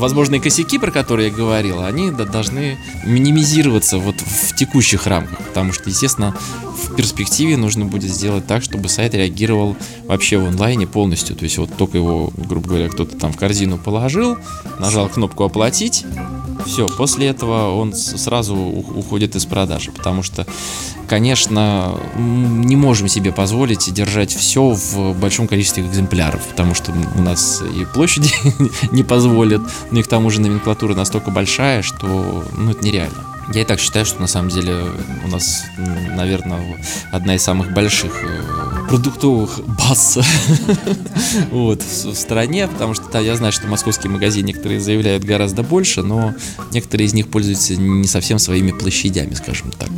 возможные 0.00 0.40
косяки, 0.40 0.78
про 0.78 0.90
которые 0.90 1.28
я 1.28 1.34
говорил, 1.34 1.82
они 1.82 2.10
должны 2.10 2.78
минимизироваться 3.04 3.98
вот 3.98 4.16
в 4.20 4.56
текущих 4.56 5.06
рамках, 5.06 5.38
потому 5.38 5.72
что, 5.72 5.88
естественно, 5.88 6.34
в 6.82 6.96
перспективе 6.96 7.56
нужно 7.56 7.84
будет 7.84 8.10
сделать 8.10 8.46
так, 8.46 8.62
чтобы 8.62 8.88
сайт 8.88 9.14
реагировал 9.14 9.76
вообще 10.06 10.38
в 10.38 10.46
онлайне 10.46 10.86
полностью. 10.86 11.36
То 11.36 11.44
есть 11.44 11.58
вот 11.58 11.70
только 11.76 11.98
его, 11.98 12.32
грубо 12.36 12.68
говоря, 12.68 12.88
кто-то 12.88 13.16
там 13.16 13.32
в 13.32 13.36
корзину 13.36 13.78
положил, 13.78 14.38
нажал 14.78 15.08
кнопку 15.08 15.44
«Оплатить», 15.44 16.04
все, 16.66 16.86
после 16.86 17.28
этого 17.28 17.74
он 17.74 17.92
сразу 17.92 18.54
уходит 18.54 19.36
из 19.36 19.46
продажи, 19.46 19.92
потому 19.92 20.22
что, 20.22 20.46
конечно, 21.08 21.98
не 22.16 22.76
можем 22.76 23.08
себе 23.08 23.32
позволить 23.32 23.92
держать 23.92 24.34
все 24.34 24.70
в 24.70 25.14
большом 25.18 25.48
количестве 25.48 25.84
экземпляров, 25.84 26.42
потому 26.48 26.74
что 26.74 26.92
у 27.16 27.22
нас 27.22 27.62
и 27.62 27.84
площади 27.84 28.32
не 28.92 29.02
позволят, 29.02 29.62
ну 29.90 30.00
и 30.00 30.02
к 30.02 30.08
тому 30.08 30.30
же 30.30 30.40
номенклатура 30.40 30.94
настолько 30.94 31.30
большая, 31.30 31.82
что 31.82 32.44
ну, 32.56 32.70
это 32.70 32.84
нереально. 32.84 33.24
Я 33.52 33.62
и 33.62 33.64
так 33.64 33.80
считаю, 33.80 34.06
что 34.06 34.20
на 34.20 34.28
самом 34.28 34.48
деле 34.48 34.84
у 35.24 35.28
нас, 35.28 35.64
наверное, 35.76 36.78
одна 37.10 37.34
из 37.34 37.42
самых 37.42 37.72
больших 37.72 38.12
э, 38.22 38.69
продуктовых 38.90 39.60
баз 39.66 40.18
вот, 41.52 41.80
в 41.80 42.14
стране, 42.16 42.66
потому 42.66 42.94
что 42.94 43.20
я 43.20 43.36
знаю, 43.36 43.52
что 43.52 43.68
московские 43.68 44.10
магазины 44.10 44.48
некоторые 44.48 44.80
заявляют 44.80 45.22
гораздо 45.22 45.62
больше, 45.62 46.02
но 46.02 46.34
некоторые 46.72 47.06
из 47.06 47.14
них 47.14 47.28
пользуются 47.28 47.76
не 47.76 48.08
совсем 48.08 48.40
своими 48.40 48.72
площадями, 48.72 49.34
скажем 49.34 49.70
так. 49.70 49.90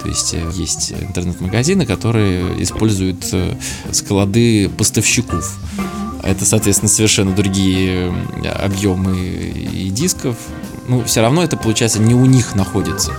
То 0.00 0.08
есть 0.08 0.34
э, 0.34 0.50
есть 0.54 0.92
интернет-магазины, 0.92 1.84
которые 1.84 2.62
используют 2.62 3.28
э, 3.32 3.56
склады 3.90 4.68
поставщиков. 4.68 5.58
Это, 6.22 6.44
соответственно, 6.44 6.90
совершенно 6.90 7.34
другие 7.34 8.14
объемы 8.54 9.18
и 9.18 9.90
дисков, 9.90 10.36
ну, 10.86 11.02
все 11.02 11.22
равно 11.22 11.42
это, 11.42 11.56
получается, 11.56 12.00
не 12.00 12.14
у 12.14 12.24
них 12.24 12.54
находится. 12.54 13.14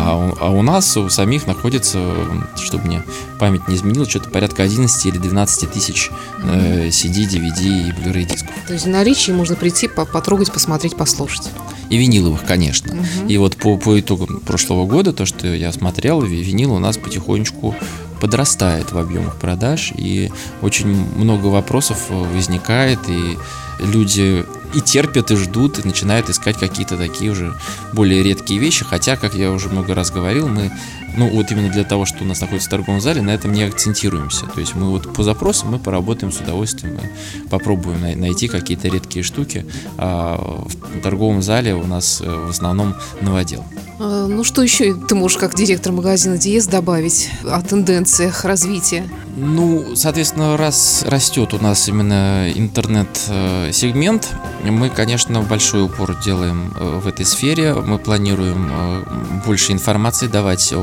А 0.00 0.16
у, 0.16 0.36
а 0.40 0.50
у 0.50 0.62
нас, 0.62 0.96
у 0.96 1.08
самих 1.08 1.46
находится, 1.46 2.14
чтобы 2.56 2.84
мне 2.84 3.02
память 3.40 3.66
не 3.66 3.74
изменила, 3.74 4.08
что-то 4.08 4.30
порядка 4.30 4.62
11 4.62 5.06
или 5.06 5.18
12 5.18 5.70
тысяч 5.72 6.10
э, 6.44 6.88
CD, 6.88 7.28
DVD 7.28 7.88
и 7.88 7.90
Blu-ray 7.90 8.24
дисков. 8.24 8.54
То 8.66 8.74
есть 8.74 8.86
в 8.86 8.88
наличии 8.88 9.32
можно 9.32 9.56
прийти, 9.56 9.88
потрогать, 9.88 10.52
посмотреть, 10.52 10.96
послушать. 10.96 11.50
И 11.90 11.96
виниловых, 11.96 12.44
конечно. 12.44 12.92
Угу. 12.92 13.28
И 13.28 13.36
вот 13.38 13.56
по, 13.56 13.76
по 13.76 13.98
итогам 13.98 14.40
прошлого 14.40 14.86
года, 14.86 15.12
то, 15.12 15.26
что 15.26 15.48
я 15.48 15.72
смотрел, 15.72 16.20
винил 16.20 16.74
у 16.74 16.78
нас 16.78 16.96
потихонечку 16.96 17.74
подрастает 18.20 18.92
в 18.92 18.98
объемах 18.98 19.36
продаж, 19.36 19.92
и 19.96 20.30
очень 20.62 20.88
много 21.16 21.46
вопросов 21.46 22.10
возникает, 22.10 22.98
и 23.08 23.38
люди 23.80 24.44
и 24.74 24.80
терпят, 24.80 25.30
и 25.30 25.36
ждут, 25.36 25.78
и 25.78 25.86
начинают 25.86 26.28
искать 26.28 26.58
какие-то 26.58 26.96
такие 26.96 27.30
уже 27.30 27.54
более 27.92 28.22
редкие 28.22 28.60
вещи. 28.60 28.84
Хотя, 28.84 29.16
как 29.16 29.34
я 29.34 29.50
уже 29.50 29.68
много 29.68 29.94
раз 29.94 30.10
говорил, 30.10 30.48
мы, 30.48 30.70
ну 31.16 31.28
вот 31.28 31.50
именно 31.50 31.70
для 31.70 31.84
того, 31.84 32.04
что 32.04 32.24
у 32.24 32.26
нас 32.26 32.40
находится 32.40 32.68
в 32.68 32.70
торговом 32.70 33.00
зале, 33.00 33.22
на 33.22 33.30
этом 33.30 33.52
не 33.52 33.62
акцентируемся. 33.62 34.46
То 34.46 34.60
есть 34.60 34.74
мы 34.74 34.90
вот 34.90 35.12
по 35.12 35.22
запросам 35.22 35.70
мы 35.70 35.78
поработаем 35.78 36.32
с 36.32 36.38
удовольствием, 36.38 36.96
мы 36.96 37.48
попробуем 37.48 38.00
найти 38.20 38.48
какие-то 38.48 38.88
редкие 38.88 39.22
штуки. 39.22 39.66
А 39.96 40.36
в 40.38 41.00
торговом 41.00 41.42
зале 41.42 41.74
у 41.74 41.86
нас 41.86 42.20
э, 42.20 42.46
в 42.46 42.50
основном 42.50 42.94
новодел. 43.20 43.64
А, 43.98 44.26
ну 44.26 44.44
что 44.44 44.62
еще 44.62 44.94
ты 44.94 45.14
можешь 45.14 45.38
как 45.38 45.54
директор 45.54 45.92
магазина 45.92 46.38
Диез 46.38 46.66
добавить 46.66 47.30
о 47.44 47.60
тенденциях 47.62 48.44
развития? 48.44 49.04
Ну, 49.36 49.94
соответственно, 49.94 50.56
раз 50.56 51.04
растет 51.06 51.54
у 51.54 51.58
нас 51.58 51.88
именно 51.88 52.50
интернет-сегмент, 52.52 54.28
мы, 54.64 54.90
конечно, 54.90 55.40
большой 55.42 55.84
упор 55.84 56.16
делаем 56.16 56.72
э, 56.78 56.98
в 56.98 57.06
этой 57.06 57.24
сфере. 57.24 57.74
Мы 57.74 57.98
планируем 57.98 58.68
э, 58.70 59.04
больше 59.46 59.72
информации 59.72 60.26
давать 60.26 60.72
о 60.72 60.78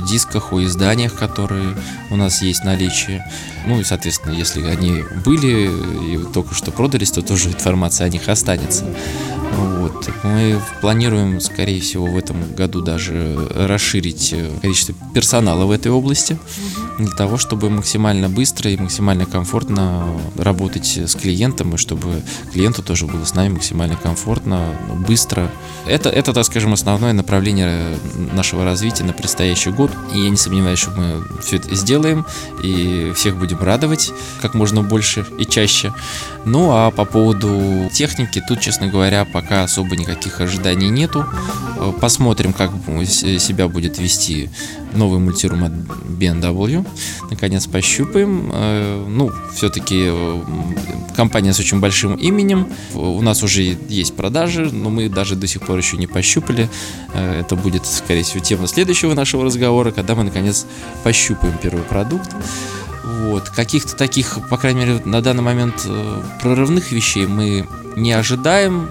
дисках, 0.00 0.52
о 0.52 0.62
изданиях, 0.62 1.14
которые 1.14 1.76
у 2.10 2.16
нас 2.16 2.42
есть 2.42 2.60
в 2.60 2.64
наличии. 2.64 3.22
Ну 3.66 3.80
и, 3.80 3.84
соответственно, 3.84 4.32
если 4.32 4.62
они 4.64 5.02
были 5.24 5.70
и 6.14 6.32
только 6.32 6.54
что 6.54 6.70
продались, 6.70 7.10
то 7.10 7.22
тоже 7.22 7.48
информация 7.48 8.06
о 8.06 8.10
них 8.10 8.28
останется. 8.28 8.84
Вот. 9.56 10.08
Мы 10.24 10.60
планируем, 10.80 11.40
скорее 11.40 11.80
всего, 11.80 12.06
в 12.06 12.16
этом 12.16 12.54
году 12.54 12.80
даже 12.80 13.36
расширить 13.54 14.32
э, 14.32 14.50
количество 14.60 14.94
персонала 15.14 15.64
в 15.64 15.70
этой 15.70 15.90
области 15.90 16.38
для 16.98 17.10
того, 17.10 17.36
чтобы 17.36 17.70
максимально 17.70 18.28
быстро 18.28 18.70
и 18.70 18.76
максимально 18.76 19.26
комфортно 19.26 20.06
работать 20.36 20.96
с 20.96 21.14
клиентом, 21.14 21.74
и 21.74 21.78
чтобы 21.78 22.22
клиенту 22.52 22.82
тоже 22.82 23.06
было 23.06 23.24
с 23.24 23.34
нами 23.34 23.54
максимально 23.54 23.96
комфортно, 23.96 24.74
быстро. 25.06 25.50
Это, 25.86 26.08
это 26.08 26.32
так 26.32 26.44
скажем, 26.44 26.72
основное 26.72 27.12
направление 27.12 27.96
нашего 28.32 28.64
развития 28.64 29.04
на 29.04 29.12
предстоящий 29.12 29.70
год. 29.70 29.90
И 30.14 30.20
я 30.20 30.30
не 30.30 30.36
сомневаюсь, 30.36 30.78
что 30.78 30.90
мы 30.92 31.24
все 31.42 31.56
это 31.56 31.74
сделаем 31.74 32.24
и 32.62 33.12
всех 33.14 33.36
будем 33.36 33.58
радовать 33.58 34.12
как 34.40 34.54
можно 34.54 34.82
больше 34.82 35.26
и 35.38 35.44
чаще. 35.44 35.92
Ну 36.44 36.70
а 36.72 36.90
по 36.90 37.04
поводу 37.04 37.90
техники, 37.92 38.42
тут, 38.46 38.60
честно 38.60 38.86
говоря, 38.88 39.24
пока 39.24 39.41
особо 39.50 39.96
никаких 39.96 40.40
ожиданий 40.40 40.88
нету. 40.88 41.26
Посмотрим, 42.00 42.52
как 42.52 42.70
себя 43.06 43.68
будет 43.68 43.98
вести 43.98 44.50
новый 44.94 45.18
мультирум 45.18 45.64
от 45.64 45.72
BMW. 45.72 46.86
Наконец 47.30 47.66
пощупаем. 47.66 48.50
Э, 48.52 49.04
ну, 49.08 49.30
все-таки 49.54 50.04
э, 50.06 50.42
компания 51.16 51.52
с 51.52 51.60
очень 51.60 51.80
большим 51.80 52.14
именем. 52.14 52.68
У 52.94 53.20
нас 53.22 53.42
уже 53.42 53.76
есть 53.88 54.14
продажи, 54.14 54.70
но 54.72 54.90
мы 54.90 55.08
даже 55.08 55.36
до 55.36 55.46
сих 55.46 55.62
пор 55.62 55.78
еще 55.78 55.96
не 55.96 56.06
пощупали. 56.06 56.68
Э, 57.14 57.40
это 57.40 57.56
будет, 57.56 57.86
скорее 57.86 58.22
всего, 58.22 58.40
тема 58.40 58.66
следующего 58.66 59.14
нашего 59.14 59.44
разговора, 59.44 59.90
когда 59.90 60.14
мы 60.14 60.24
наконец 60.24 60.66
пощупаем 61.02 61.56
первый 61.62 61.84
продукт. 61.84 62.30
Вот. 63.04 63.50
Каких-то 63.50 63.96
таких, 63.96 64.38
по 64.48 64.56
крайней 64.56 64.80
мере, 64.80 65.02
на 65.04 65.20
данный 65.22 65.42
момент 65.42 65.86
прорывных 66.40 66.92
вещей 66.92 67.26
мы 67.26 67.66
не 67.96 68.12
ожидаем 68.12 68.88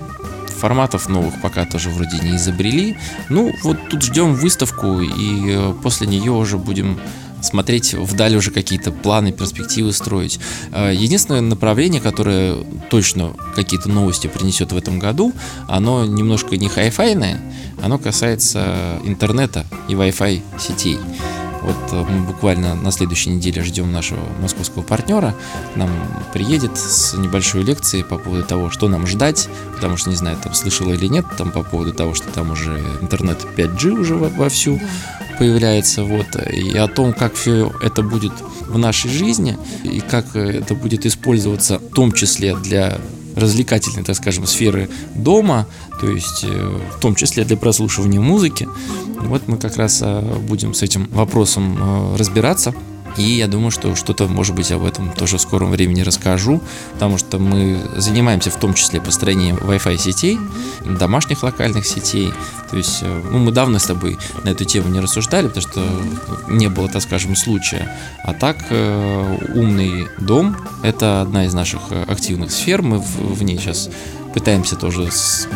форматов 0.61 1.09
новых 1.09 1.41
пока 1.41 1.65
тоже 1.65 1.89
вроде 1.89 2.19
не 2.19 2.35
изобрели. 2.35 2.95
Ну, 3.29 3.51
вот 3.63 3.77
тут 3.89 4.03
ждем 4.03 4.35
выставку, 4.35 5.01
и 5.01 5.51
э, 5.51 5.73
после 5.81 6.05
нее 6.07 6.31
уже 6.31 6.57
будем 6.57 6.99
смотреть 7.41 7.95
вдаль 7.95 8.35
уже 8.35 8.51
какие-то 8.51 8.91
планы, 8.91 9.31
перспективы 9.31 9.91
строить. 9.91 10.39
Э, 10.71 10.91
единственное 10.93 11.41
направление, 11.41 11.99
которое 11.99 12.57
точно 12.91 13.33
какие-то 13.55 13.89
новости 13.89 14.27
принесет 14.27 14.71
в 14.71 14.77
этом 14.77 14.99
году, 14.99 15.33
оно 15.67 16.05
немножко 16.05 16.55
не 16.57 16.69
хай-файное, 16.69 17.41
оно 17.83 17.97
касается 17.97 18.99
интернета 19.03 19.65
и 19.89 19.93
Wi-Fi 19.93 20.41
сетей. 20.59 20.99
Вот 21.61 21.75
э, 21.91 22.03
мы 22.09 22.25
буквально 22.25 22.75
на 22.75 22.91
следующей 22.91 23.29
неделе 23.29 23.63
ждем 23.63 23.91
нашего 23.91 24.21
московского 24.41 24.81
партнера. 24.83 25.35
К 25.73 25.75
нам 25.77 25.89
приедет 26.33 26.77
с 26.77 27.13
небольшой 27.13 27.63
лекцией 27.63 28.03
по 28.03 28.17
поводу 28.17 28.43
того, 28.43 28.69
что 28.69 28.87
нам 28.87 29.07
ждать, 29.07 29.47
потому 29.75 29.97
что 29.97 30.09
не 30.09 30.15
знаю, 30.15 30.37
там 30.43 30.53
слышала 30.53 30.91
или 30.93 31.07
нет, 31.07 31.25
там 31.37 31.51
по 31.51 31.63
поводу 31.63 31.93
того, 31.93 32.13
что 32.13 32.29
там 32.29 32.51
уже 32.51 32.79
интернет 33.01 33.45
5G 33.55 33.91
уже 33.91 34.15
вовсю 34.15 34.79
да. 34.79 35.37
появляется, 35.37 36.03
вот, 36.03 36.35
и 36.35 36.75
о 36.77 36.87
том, 36.87 37.13
как 37.13 37.35
все 37.35 37.71
это 37.81 38.01
будет 38.01 38.33
в 38.67 38.77
нашей 38.77 39.11
жизни 39.11 39.57
и 39.83 39.99
как 39.99 40.35
это 40.35 40.75
будет 40.75 41.05
использоваться 41.05 41.79
в 41.79 41.93
том 41.93 42.11
числе 42.11 42.55
для 42.55 42.99
развлекательной, 43.35 44.03
так 44.03 44.15
скажем, 44.15 44.45
сферы 44.45 44.89
дома, 45.15 45.67
то 45.99 46.09
есть 46.09 46.43
э, 46.43 46.79
в 46.97 46.99
том 46.99 47.15
числе 47.15 47.43
для 47.43 47.57
прослушивания 47.57 48.19
музыки. 48.19 48.67
Вот 49.19 49.47
мы 49.47 49.57
как 49.57 49.77
раз 49.77 50.01
э, 50.01 50.21
будем 50.47 50.73
с 50.73 50.81
этим 50.81 51.07
вопросом 51.11 51.77
э, 51.79 52.15
разбираться. 52.17 52.73
И 53.17 53.23
я 53.23 53.47
думаю, 53.47 53.71
что 53.71 53.95
что-то, 53.95 54.27
может 54.27 54.55
быть, 54.55 54.71
об 54.71 54.83
этом 54.83 55.11
тоже 55.11 55.37
в 55.37 55.41
скором 55.41 55.71
времени 55.71 56.01
расскажу, 56.01 56.61
потому 56.93 57.17
что 57.17 57.39
мы 57.39 57.79
занимаемся 57.95 58.51
в 58.51 58.59
том 58.59 58.73
числе 58.73 59.01
построением 59.01 59.57
Wi-Fi 59.57 59.97
сетей, 59.97 60.39
домашних 60.85 61.43
локальных 61.43 61.85
сетей. 61.85 62.33
То 62.69 62.77
есть, 62.77 62.99
э, 63.01 63.21
ну, 63.31 63.39
мы 63.39 63.51
давно 63.51 63.79
с 63.79 63.83
тобой 63.83 64.17
на 64.43 64.49
эту 64.49 64.65
тему 64.65 64.89
не 64.89 64.99
рассуждали, 64.99 65.47
потому 65.47 65.67
что 65.67 65.83
не 66.49 66.69
было, 66.69 66.87
так 66.87 67.01
скажем, 67.01 67.35
случая. 67.35 67.95
А 68.23 68.33
так, 68.33 68.57
э, 68.69 69.37
умный 69.53 70.07
дом– 70.19 70.55
это 70.83 71.21
одна 71.21 71.45
из 71.45 71.53
наших 71.53 71.81
э, 71.91 72.03
активных 72.07 72.51
сфер, 72.51 72.81
мы 72.81 72.99
в, 72.99 73.35
в 73.35 73.43
ней 73.43 73.57
сейчас 73.57 73.89
пытаемся 74.33 74.75
тоже 74.75 75.09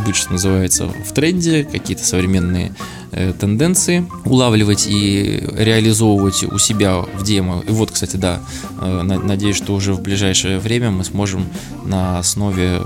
быть, 0.05 0.15
что 0.15 0.33
называется, 0.33 0.87
в 0.87 1.13
тренде, 1.13 1.63
какие-то 1.63 2.05
современные 2.05 2.73
тенденции, 3.39 4.05
улавливать 4.25 4.87
и 4.87 5.43
реализовывать 5.57 6.43
у 6.43 6.57
себя 6.57 6.97
в 6.97 7.23
демо. 7.23 7.63
И 7.67 7.71
вот, 7.71 7.91
кстати, 7.91 8.17
да, 8.17 8.41
э, 8.81 9.01
надеюсь, 9.01 9.55
что 9.55 9.73
уже 9.73 9.93
в 9.93 10.01
ближайшее 10.01 10.59
время 10.59 10.91
мы 10.91 11.03
сможем 11.03 11.45
на 11.85 12.19
основе 12.19 12.81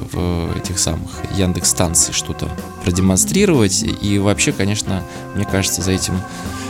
этих 0.62 0.78
самых 0.80 1.10
Яндекс 1.36 1.70
станций 1.70 2.14
что-то 2.14 2.50
продемонстрировать. 2.84 3.84
И 4.02 4.20
вообще, 4.20 4.52
конечно, 4.52 5.04
мне 5.36 5.46
кажется, 5.46 5.82
за 5.82 5.92
этим 5.92 6.16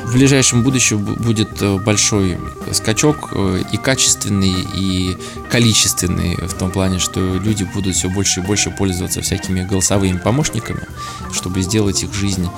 в 0.09 0.13
ближайшем 0.13 0.63
будущем 0.63 1.03
будет 1.03 1.61
э, 1.61 1.77
большой 1.77 2.39
скачок 2.71 3.29
э, 3.31 3.61
и 3.71 3.77
качественный, 3.77 4.65
и 4.75 5.15
количественный, 5.51 6.35
в 6.35 6.53
том 6.55 6.71
плане, 6.71 6.97
что 6.97 7.35
люди 7.35 7.63
будут 7.63 7.95
все 7.95 8.09
больше 8.09 8.39
и 8.39 8.43
больше 8.43 8.71
пользоваться 8.71 9.21
всякими 9.21 9.63
голосовыми 9.63 10.17
помощниками, 10.17 10.81
чтобы 11.31 11.61
сделать 11.61 12.01
их 12.01 12.13
жизнь 12.13 12.49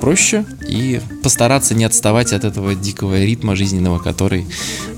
проще 0.00 0.44
и 0.66 1.00
постараться 1.22 1.74
не 1.74 1.84
отставать 1.84 2.32
от 2.32 2.44
этого 2.44 2.74
дикого 2.74 3.18
ритма 3.18 3.56
жизненного, 3.56 3.98
который 3.98 4.46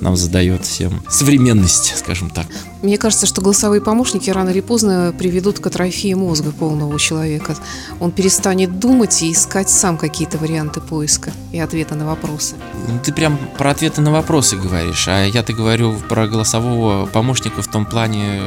нам 0.00 0.16
задает 0.16 0.64
всем 0.64 1.02
современность, 1.08 1.96
скажем 1.96 2.30
так. 2.30 2.46
Мне 2.82 2.96
кажется, 2.96 3.26
что 3.26 3.42
голосовые 3.42 3.80
помощники 3.80 4.30
рано 4.30 4.50
или 4.50 4.60
поздно 4.60 5.14
приведут 5.18 5.58
к 5.58 5.66
атрофии 5.66 6.14
мозга 6.14 6.50
полного 6.50 6.98
человека. 6.98 7.56
Он 7.98 8.10
перестанет 8.10 8.78
думать 8.78 9.22
и 9.22 9.32
искать 9.32 9.68
сам 9.68 9.98
какие-то 9.98 10.38
варианты 10.38 10.80
поиска 10.80 11.32
и 11.52 11.58
ответа 11.90 11.94
на 11.94 12.06
вопросы. 12.06 12.56
Ну, 12.88 12.98
ты 13.02 13.12
прям 13.12 13.38
про 13.58 13.70
ответы 13.70 14.00
на 14.00 14.10
вопросы 14.10 14.56
говоришь, 14.56 15.08
а 15.08 15.24
я-то 15.24 15.52
говорю 15.52 15.98
про 16.08 16.26
голосового 16.26 17.06
помощника 17.06 17.62
в 17.62 17.68
том 17.68 17.86
плане, 17.86 18.40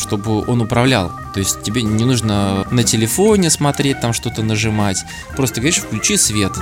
чтобы 0.00 0.44
он 0.46 0.60
управлял. 0.60 1.12
То 1.32 1.40
есть 1.40 1.62
тебе 1.62 1.82
не 1.82 2.04
нужно 2.04 2.66
на 2.70 2.84
телефоне 2.84 3.50
смотреть, 3.50 4.00
там 4.00 4.12
что-то 4.12 4.42
нажимать. 4.42 5.04
Просто 5.36 5.60
говоришь, 5.60 5.78
включи 5.78 6.16
свет. 6.16 6.52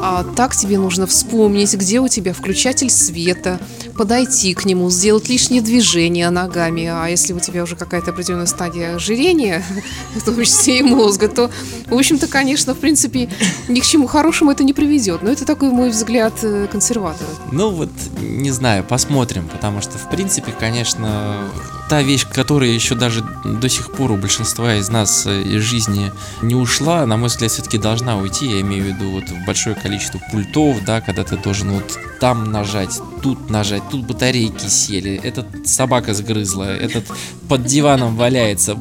А 0.00 0.24
так 0.36 0.54
тебе 0.54 0.78
нужно 0.78 1.06
вспомнить, 1.06 1.74
где 1.74 2.00
у 2.00 2.08
тебя 2.08 2.32
включатель 2.32 2.90
света, 2.90 3.58
подойти 3.96 4.54
к 4.54 4.64
нему, 4.64 4.90
сделать 4.90 5.28
лишние 5.28 5.62
движения 5.62 6.28
ногами. 6.30 6.86
А 6.86 7.06
если 7.06 7.32
у 7.32 7.40
тебя 7.40 7.62
уже 7.62 7.76
какая-то 7.76 8.10
определенная 8.10 8.46
стадия 8.46 8.96
ожирения, 8.96 9.64
в 10.14 10.22
том 10.22 10.36
числе 10.42 10.80
и 10.80 10.82
мозга, 10.82 11.28
то, 11.28 11.50
в 11.86 11.94
общем-то, 11.94 12.26
конечно, 12.26 12.74
в 12.74 12.78
принципе, 12.78 13.30
ни 13.68 13.80
к 13.80 13.84
чему 13.84 14.06
хорошему 14.06 14.50
это 14.50 14.64
не 14.64 14.72
приведет. 14.72 15.22
Но 15.22 15.30
это 15.30 15.44
такой 15.44 15.70
мой 15.70 15.90
взгляд 15.90 16.34
э, 16.42 16.66
консерватора. 16.70 17.28
Ну 17.50 17.70
вот, 17.70 17.90
не 18.20 18.50
знаю, 18.50 18.84
посмотрим, 18.84 19.48
потому 19.48 19.80
что, 19.80 19.98
в 19.98 20.10
принципе, 20.10 20.52
конечно, 20.52 21.48
та 21.88 22.02
вещь, 22.02 22.26
которая 22.30 22.70
еще 22.70 22.94
даже 22.94 23.22
до 23.44 23.68
сих 23.68 23.92
пор 23.92 24.12
у 24.12 24.16
большинства 24.16 24.74
из 24.76 24.90
нас 24.90 25.26
э, 25.26 25.42
из 25.42 25.62
жизни 25.62 26.12
не 26.42 26.54
ушла, 26.54 27.06
на 27.06 27.16
мой 27.16 27.28
взгляд, 27.28 27.50
все-таки 27.50 27.78
должна 27.78 28.18
уйти. 28.18 28.46
Я 28.46 28.60
имею 28.60 28.84
в 28.84 28.86
виду 28.88 29.10
вот 29.10 29.24
большое 29.46 29.74
количество 29.74 30.20
пультов, 30.30 30.84
да, 30.84 31.00
когда 31.00 31.24
ты 31.24 31.36
должен 31.36 31.70
вот 31.70 31.98
там 32.20 32.52
нажать, 32.52 33.00
тут 33.22 33.48
нажать, 33.48 33.82
тут 33.90 34.06
батарейки 34.06 34.66
сели, 34.66 35.20
этот 35.22 35.66
собака 35.66 36.12
сгрызла, 36.14 36.64
этот 36.64 37.04
под 37.48 37.64
диваном 37.64 38.16
валяется. 38.16 38.76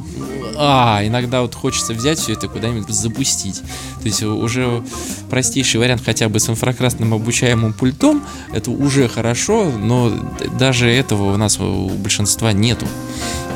А, 0.60 1.02
иногда 1.04 1.43
вот 1.43 1.54
хочется 1.54 1.93
взять 1.93 2.17
все 2.17 2.34
это 2.34 2.48
куда-нибудь 2.48 2.89
запустить. 2.89 3.62
То 4.02 4.06
есть 4.06 4.24
уже 4.24 4.84
простейший 5.30 5.80
вариант 5.80 6.02
хотя 6.04 6.30
бы 6.30 6.39
с 6.39 6.50
инфракрасным 6.50 7.13
обучаемым 7.13 7.74
пультом, 7.74 8.24
это 8.52 8.72
уже 8.72 9.08
хорошо, 9.08 9.72
но 9.72 10.12
даже 10.60 10.89
этого 10.89 11.34
у 11.34 11.38
нас 11.38 11.60
у 11.60 11.89
большинства 11.89 12.54
нету. 12.54 12.88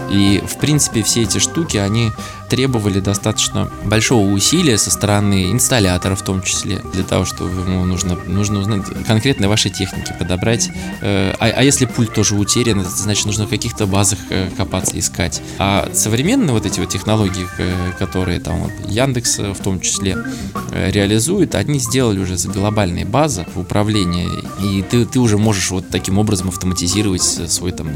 И, 0.10 0.44
в 0.46 0.58
принципе, 0.58 1.04
все 1.04 1.24
эти 1.24 1.38
штуки, 1.38 1.78
они 1.78 2.12
требовали 2.52 3.00
достаточно 3.00 3.72
большого 3.86 4.30
усилия 4.30 4.78
со 4.78 4.92
стороны 4.92 5.54
инсталлятора 5.54 6.16
в 6.16 6.22
том 6.22 6.42
числе, 6.42 6.82
для 6.94 7.04
того, 7.04 7.24
чтобы 7.24 7.50
ему 7.62 7.86
нужно, 7.86 8.18
нужно 8.28 8.60
узнать 8.60 8.84
конкретно 9.08 9.48
ваши 9.48 9.70
техники, 9.70 10.14
подобрать. 10.20 10.70
Э, 11.00 11.34
а, 11.40 11.46
а 11.46 11.64
если 11.64 11.86
пульт 11.86 12.14
тоже 12.14 12.36
утерян, 12.36 12.82
это 12.82 12.90
значит 12.90 13.26
нужно 13.26 13.46
в 13.46 13.50
каких-то 13.50 13.88
базах 13.88 14.20
э, 14.30 14.50
копаться, 14.58 15.00
искать. 15.00 15.42
А 15.60 15.90
современные 15.94 16.52
вот 16.52 16.66
эти 16.66 16.82
вот 16.82 16.90
технологии, 16.90 17.48
которые 17.98 18.42
там 18.42 18.64
вот 18.64 18.72
Яндекс 18.86 19.40
в 19.40 19.64
том 19.64 19.80
числе 19.80 20.18
э, 20.72 20.92
реализует, 20.92 21.56
они 21.56 21.80
сделали 21.80 22.20
уже 22.20 22.36
глобальные 22.50 23.06
базы 23.06 23.46
управления, 23.56 24.28
и 24.62 24.82
ты, 24.82 25.06
ты 25.06 25.20
уже 25.22 25.38
можешь 25.38 25.72
вот 25.72 25.90
таким 25.90 26.18
образом 26.18 26.50
автоматизировать 26.50 27.24
свой 27.24 27.72
там 27.72 27.88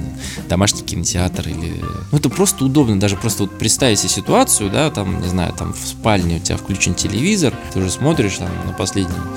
домашний 0.48 0.84
кинотеатр 0.84 1.50
или... 1.50 1.84
Ну 2.14 2.18
это 2.18 2.30
просто 2.30 2.64
удобно, 2.64 2.98
даже 2.98 3.18
просто 3.18 3.44
вот 3.44 3.58
представить 3.60 4.00
себе 4.00 4.10
ситуацию, 4.10 4.45
ситуацию, 4.46 4.70
да, 4.70 4.90
там, 4.90 5.22
не 5.22 5.28
знаю, 5.28 5.54
там 5.54 5.74
в 5.74 5.88
спальне 5.88 6.38
у 6.38 6.40
тебя 6.40 6.58
включен 6.58 6.94
телевизор, 6.94 7.54
ты 7.74 7.80
уже 7.80 7.90
смотришь 7.90 8.38
там 8.38 8.50
на 8.66 8.74
последнем 8.74 9.36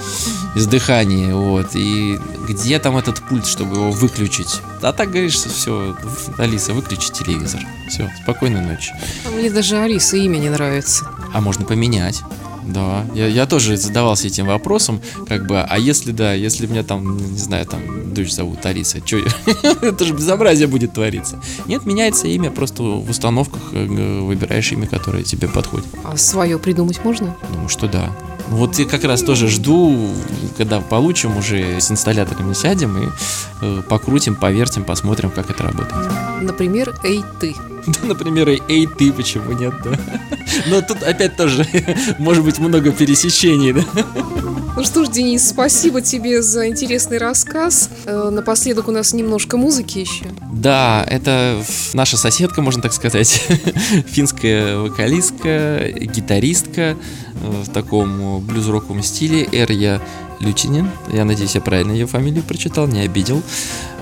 издыхании, 0.55 1.33
вот, 1.33 1.71
и 1.75 2.19
где 2.49 2.79
там 2.79 2.97
этот 2.97 3.21
пульт, 3.29 3.47
чтобы 3.47 3.77
его 3.77 3.91
выключить? 3.91 4.61
А 4.83 4.93
так 4.93 5.11
говоришь, 5.11 5.35
все, 5.35 5.97
Алиса, 6.39 6.73
выключи 6.73 7.13
телевизор. 7.13 7.61
Все, 7.89 8.11
спокойной 8.23 8.61
ночи. 8.61 8.93
А 9.27 9.31
мне 9.31 9.51
даже 9.51 9.79
Алиса 9.79 10.17
имя 10.17 10.39
не 10.39 10.51
нравится. 10.51 11.07
А 11.33 11.41
можно 11.41 11.65
поменять. 11.65 12.23
Да, 12.69 13.07
я, 13.15 13.27
я 13.27 13.47
тоже 13.47 13.77
задавался 13.77 14.27
этим 14.27 14.47
вопросом, 14.47 15.01
как 15.27 15.47
бы, 15.47 15.61
а 15.61 15.79
если 15.79 16.13
да, 16.13 16.35
если 16.35 16.67
меня 16.67 16.83
там, 16.83 17.17
не 17.17 17.39
знаю, 17.39 17.65
там 17.67 18.13
дочь 18.13 18.33
зовут 18.33 18.65
Алиса, 18.67 18.99
что 19.05 19.19
это 19.83 20.05
же 20.05 20.13
безобразие 20.13 20.69
будет 20.69 20.93
твориться. 20.93 21.41
Нет, 21.67 21.87
меняется 21.87 22.29
имя, 22.29 22.51
просто 22.51 22.83
в 22.83 23.09
установках 23.09 23.63
э, 23.73 24.21
выбираешь 24.21 24.71
имя, 24.73 24.87
которое 24.87 25.23
тебе 25.23 25.49
подходит. 25.49 25.87
А 26.05 26.17
свое 26.17 26.59
придумать 26.59 27.03
можно? 27.05 27.35
Думаю, 27.51 27.69
что 27.69 27.89
да. 27.89 28.15
Вот 28.51 28.79
я 28.79 28.87
как 28.87 29.05
раз 29.05 29.23
тоже 29.23 29.49
жду, 29.49 30.11
когда 30.57 30.81
получим 30.81 31.37
уже 31.37 31.81
с 31.81 31.91
инсталляторами 31.91 32.55
сядем 32.55 32.99
и 32.99 33.09
э, 33.61 33.83
покрутим, 33.89 34.37
повертим, 34.37 34.85
посмотрим, 34.85 35.31
как 35.31 35.51
это 35.51 35.65
работает. 35.65 36.11
Например, 36.41 36.95
эй 37.05 37.23
ты. 37.41 37.55
Да, 37.87 38.07
например, 38.07 38.49
эй 38.49 38.87
ты, 38.87 39.13
почему 39.13 39.53
нет, 39.53 39.75
да? 39.85 39.99
Но 40.67 40.81
тут 40.81 41.03
опять 41.03 41.37
тоже 41.37 41.67
может 42.19 42.45
быть 42.45 42.59
много 42.59 42.91
пересечений, 42.91 43.73
да? 43.73 43.85
Ну 44.77 44.85
что 44.85 45.05
ж, 45.05 45.09
Денис, 45.09 45.49
спасибо 45.49 46.01
тебе 46.01 46.41
за 46.41 46.69
интересный 46.69 47.19
рассказ. 47.19 47.91
Э, 48.05 48.31
напоследок 48.31 48.87
у 48.89 48.93
нас 48.93 49.13
немножко 49.13 49.57
музыки 49.57 49.99
еще. 49.99 50.27
Да, 50.53 51.05
это 51.09 51.61
наша 51.95 52.17
соседка, 52.17 52.63
можно 52.63 52.81
так 52.81 52.93
сказать. 52.93 53.29
Финская 54.07 54.79
вокалистка, 54.79 55.91
гитаристка 56.01 56.97
в 57.41 57.71
таком 57.71 58.41
блюз-роковом 58.41 59.03
стиле. 59.03 59.49
Эрья 59.51 60.01
Лютинин. 60.41 60.91
Я 61.13 61.25
надеюсь, 61.25 61.55
я 61.55 61.61
правильно 61.61 61.93
ее 61.93 62.07
фамилию 62.07 62.43
прочитал, 62.43 62.87
не 62.87 63.01
обидел. 63.01 63.43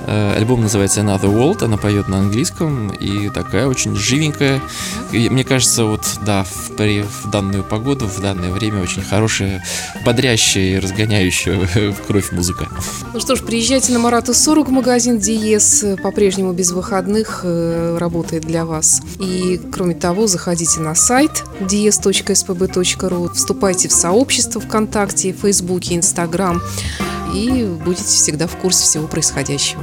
Э, 0.06 0.34
альбом 0.36 0.62
называется 0.62 1.00
Another 1.00 1.32
World, 1.34 1.64
она 1.64 1.76
поет 1.76 2.08
на 2.08 2.18
английском 2.18 2.90
и 2.90 3.28
такая 3.30 3.66
очень 3.66 3.96
живенькая. 3.96 4.60
И 5.12 5.28
мне 5.28 5.42
кажется, 5.42 5.84
вот 5.84 6.02
да, 6.24 6.44
в, 6.44 6.76
при, 6.76 7.02
в 7.02 7.30
данную 7.30 7.64
погоду, 7.64 8.06
в 8.06 8.20
данное 8.20 8.52
время 8.52 8.82
очень 8.82 9.02
хорошая, 9.02 9.64
бодрящая 10.04 10.76
и 10.76 10.78
разгоняющая 10.78 11.58
в 11.92 12.02
кровь 12.06 12.30
музыка. 12.30 12.68
Ну 13.12 13.20
что 13.20 13.34
ж, 13.34 13.42
приезжайте 13.42 13.92
на 13.92 13.98
Марата 13.98 14.32
40 14.32 14.68
в 14.68 14.70
магазин 14.70 15.18
Диес, 15.18 15.84
по-прежнему 16.02 16.52
без 16.52 16.70
выходных 16.70 17.40
э, 17.42 17.96
работает 17.98 18.44
для 18.44 18.64
вас. 18.64 19.00
И 19.18 19.60
кроме 19.72 19.94
того, 19.94 20.28
заходите 20.28 20.80
на 20.80 20.94
сайт 20.94 21.42
dies.spb.ru, 21.60 23.25
вступайте 23.34 23.88
в 23.88 23.92
сообщество 23.92 24.60
ВКонтакте, 24.60 25.32
Фейсбуке, 25.32 25.96
Инстаграм 25.96 26.62
и 27.34 27.64
будете 27.84 28.04
всегда 28.04 28.46
в 28.46 28.56
курсе 28.56 28.84
всего 28.84 29.06
происходящего. 29.06 29.82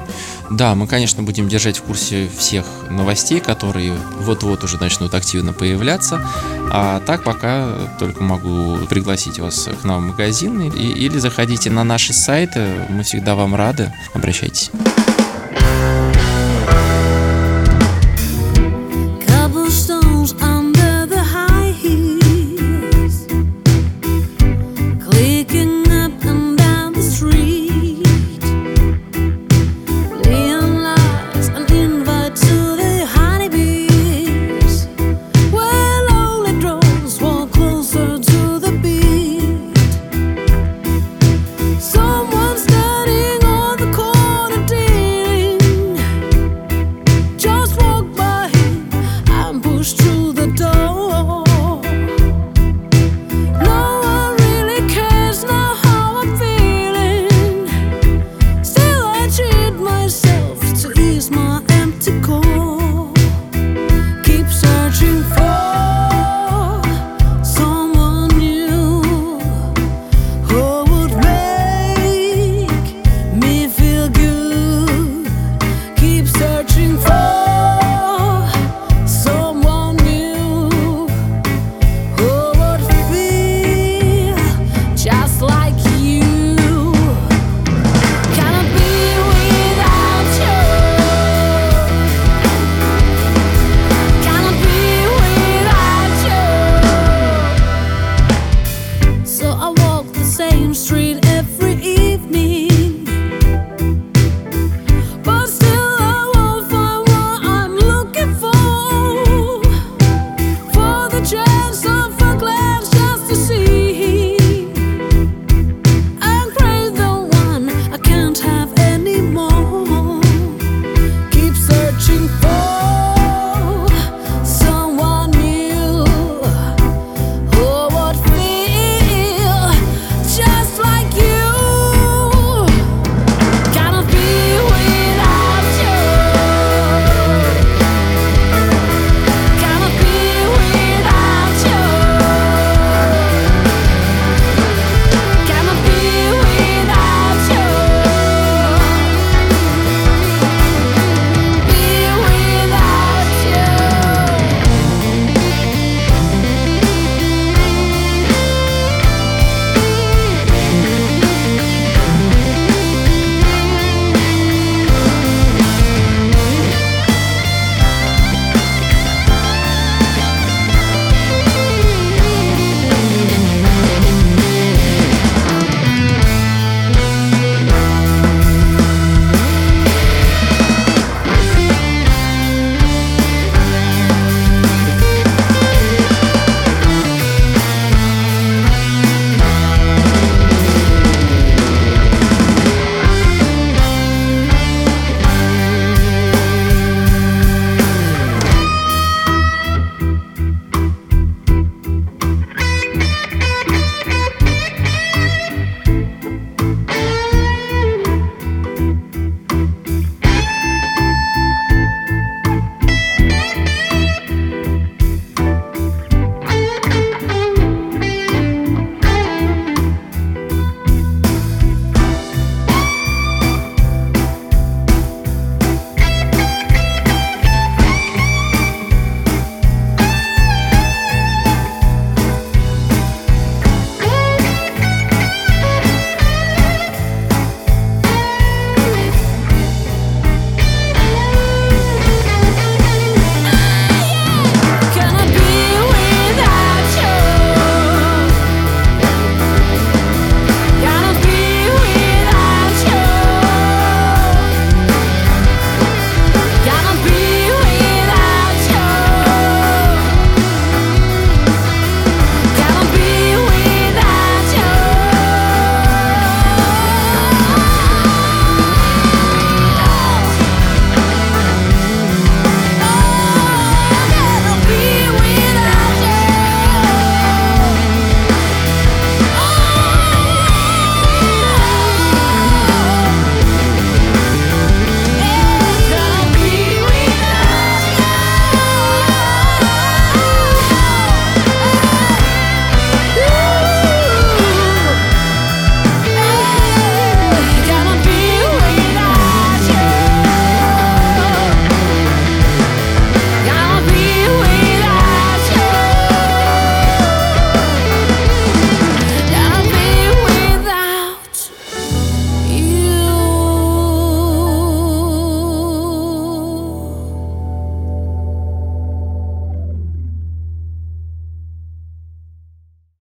Да, 0.50 0.76
мы, 0.76 0.88
конечно, 0.88 1.24
будем 1.24 1.48
держать 1.50 1.78
в 1.78 1.84
курсе 1.84 2.30
всех 2.38 2.66
новостей, 2.90 3.40
которые 3.40 3.96
вот-вот 4.20 4.64
уже 4.64 4.78
начнут 4.78 5.14
активно 5.14 5.54
появляться. 5.54 6.26
А 6.72 7.00
так 7.02 7.24
пока 7.24 7.68
только 8.00 8.24
могу 8.24 8.78
пригласить 8.88 9.40
вас 9.40 9.68
к 9.82 9.84
нам 9.84 10.04
в 10.04 10.08
магазин 10.12 10.62
или 10.62 11.18
заходите 11.18 11.70
на 11.70 11.84
наши 11.84 12.14
сайты. 12.14 12.88
Мы 12.90 13.04
всегда 13.04 13.36
вам 13.36 13.56
рады. 13.56 13.94
Обращайтесь. 14.14 14.72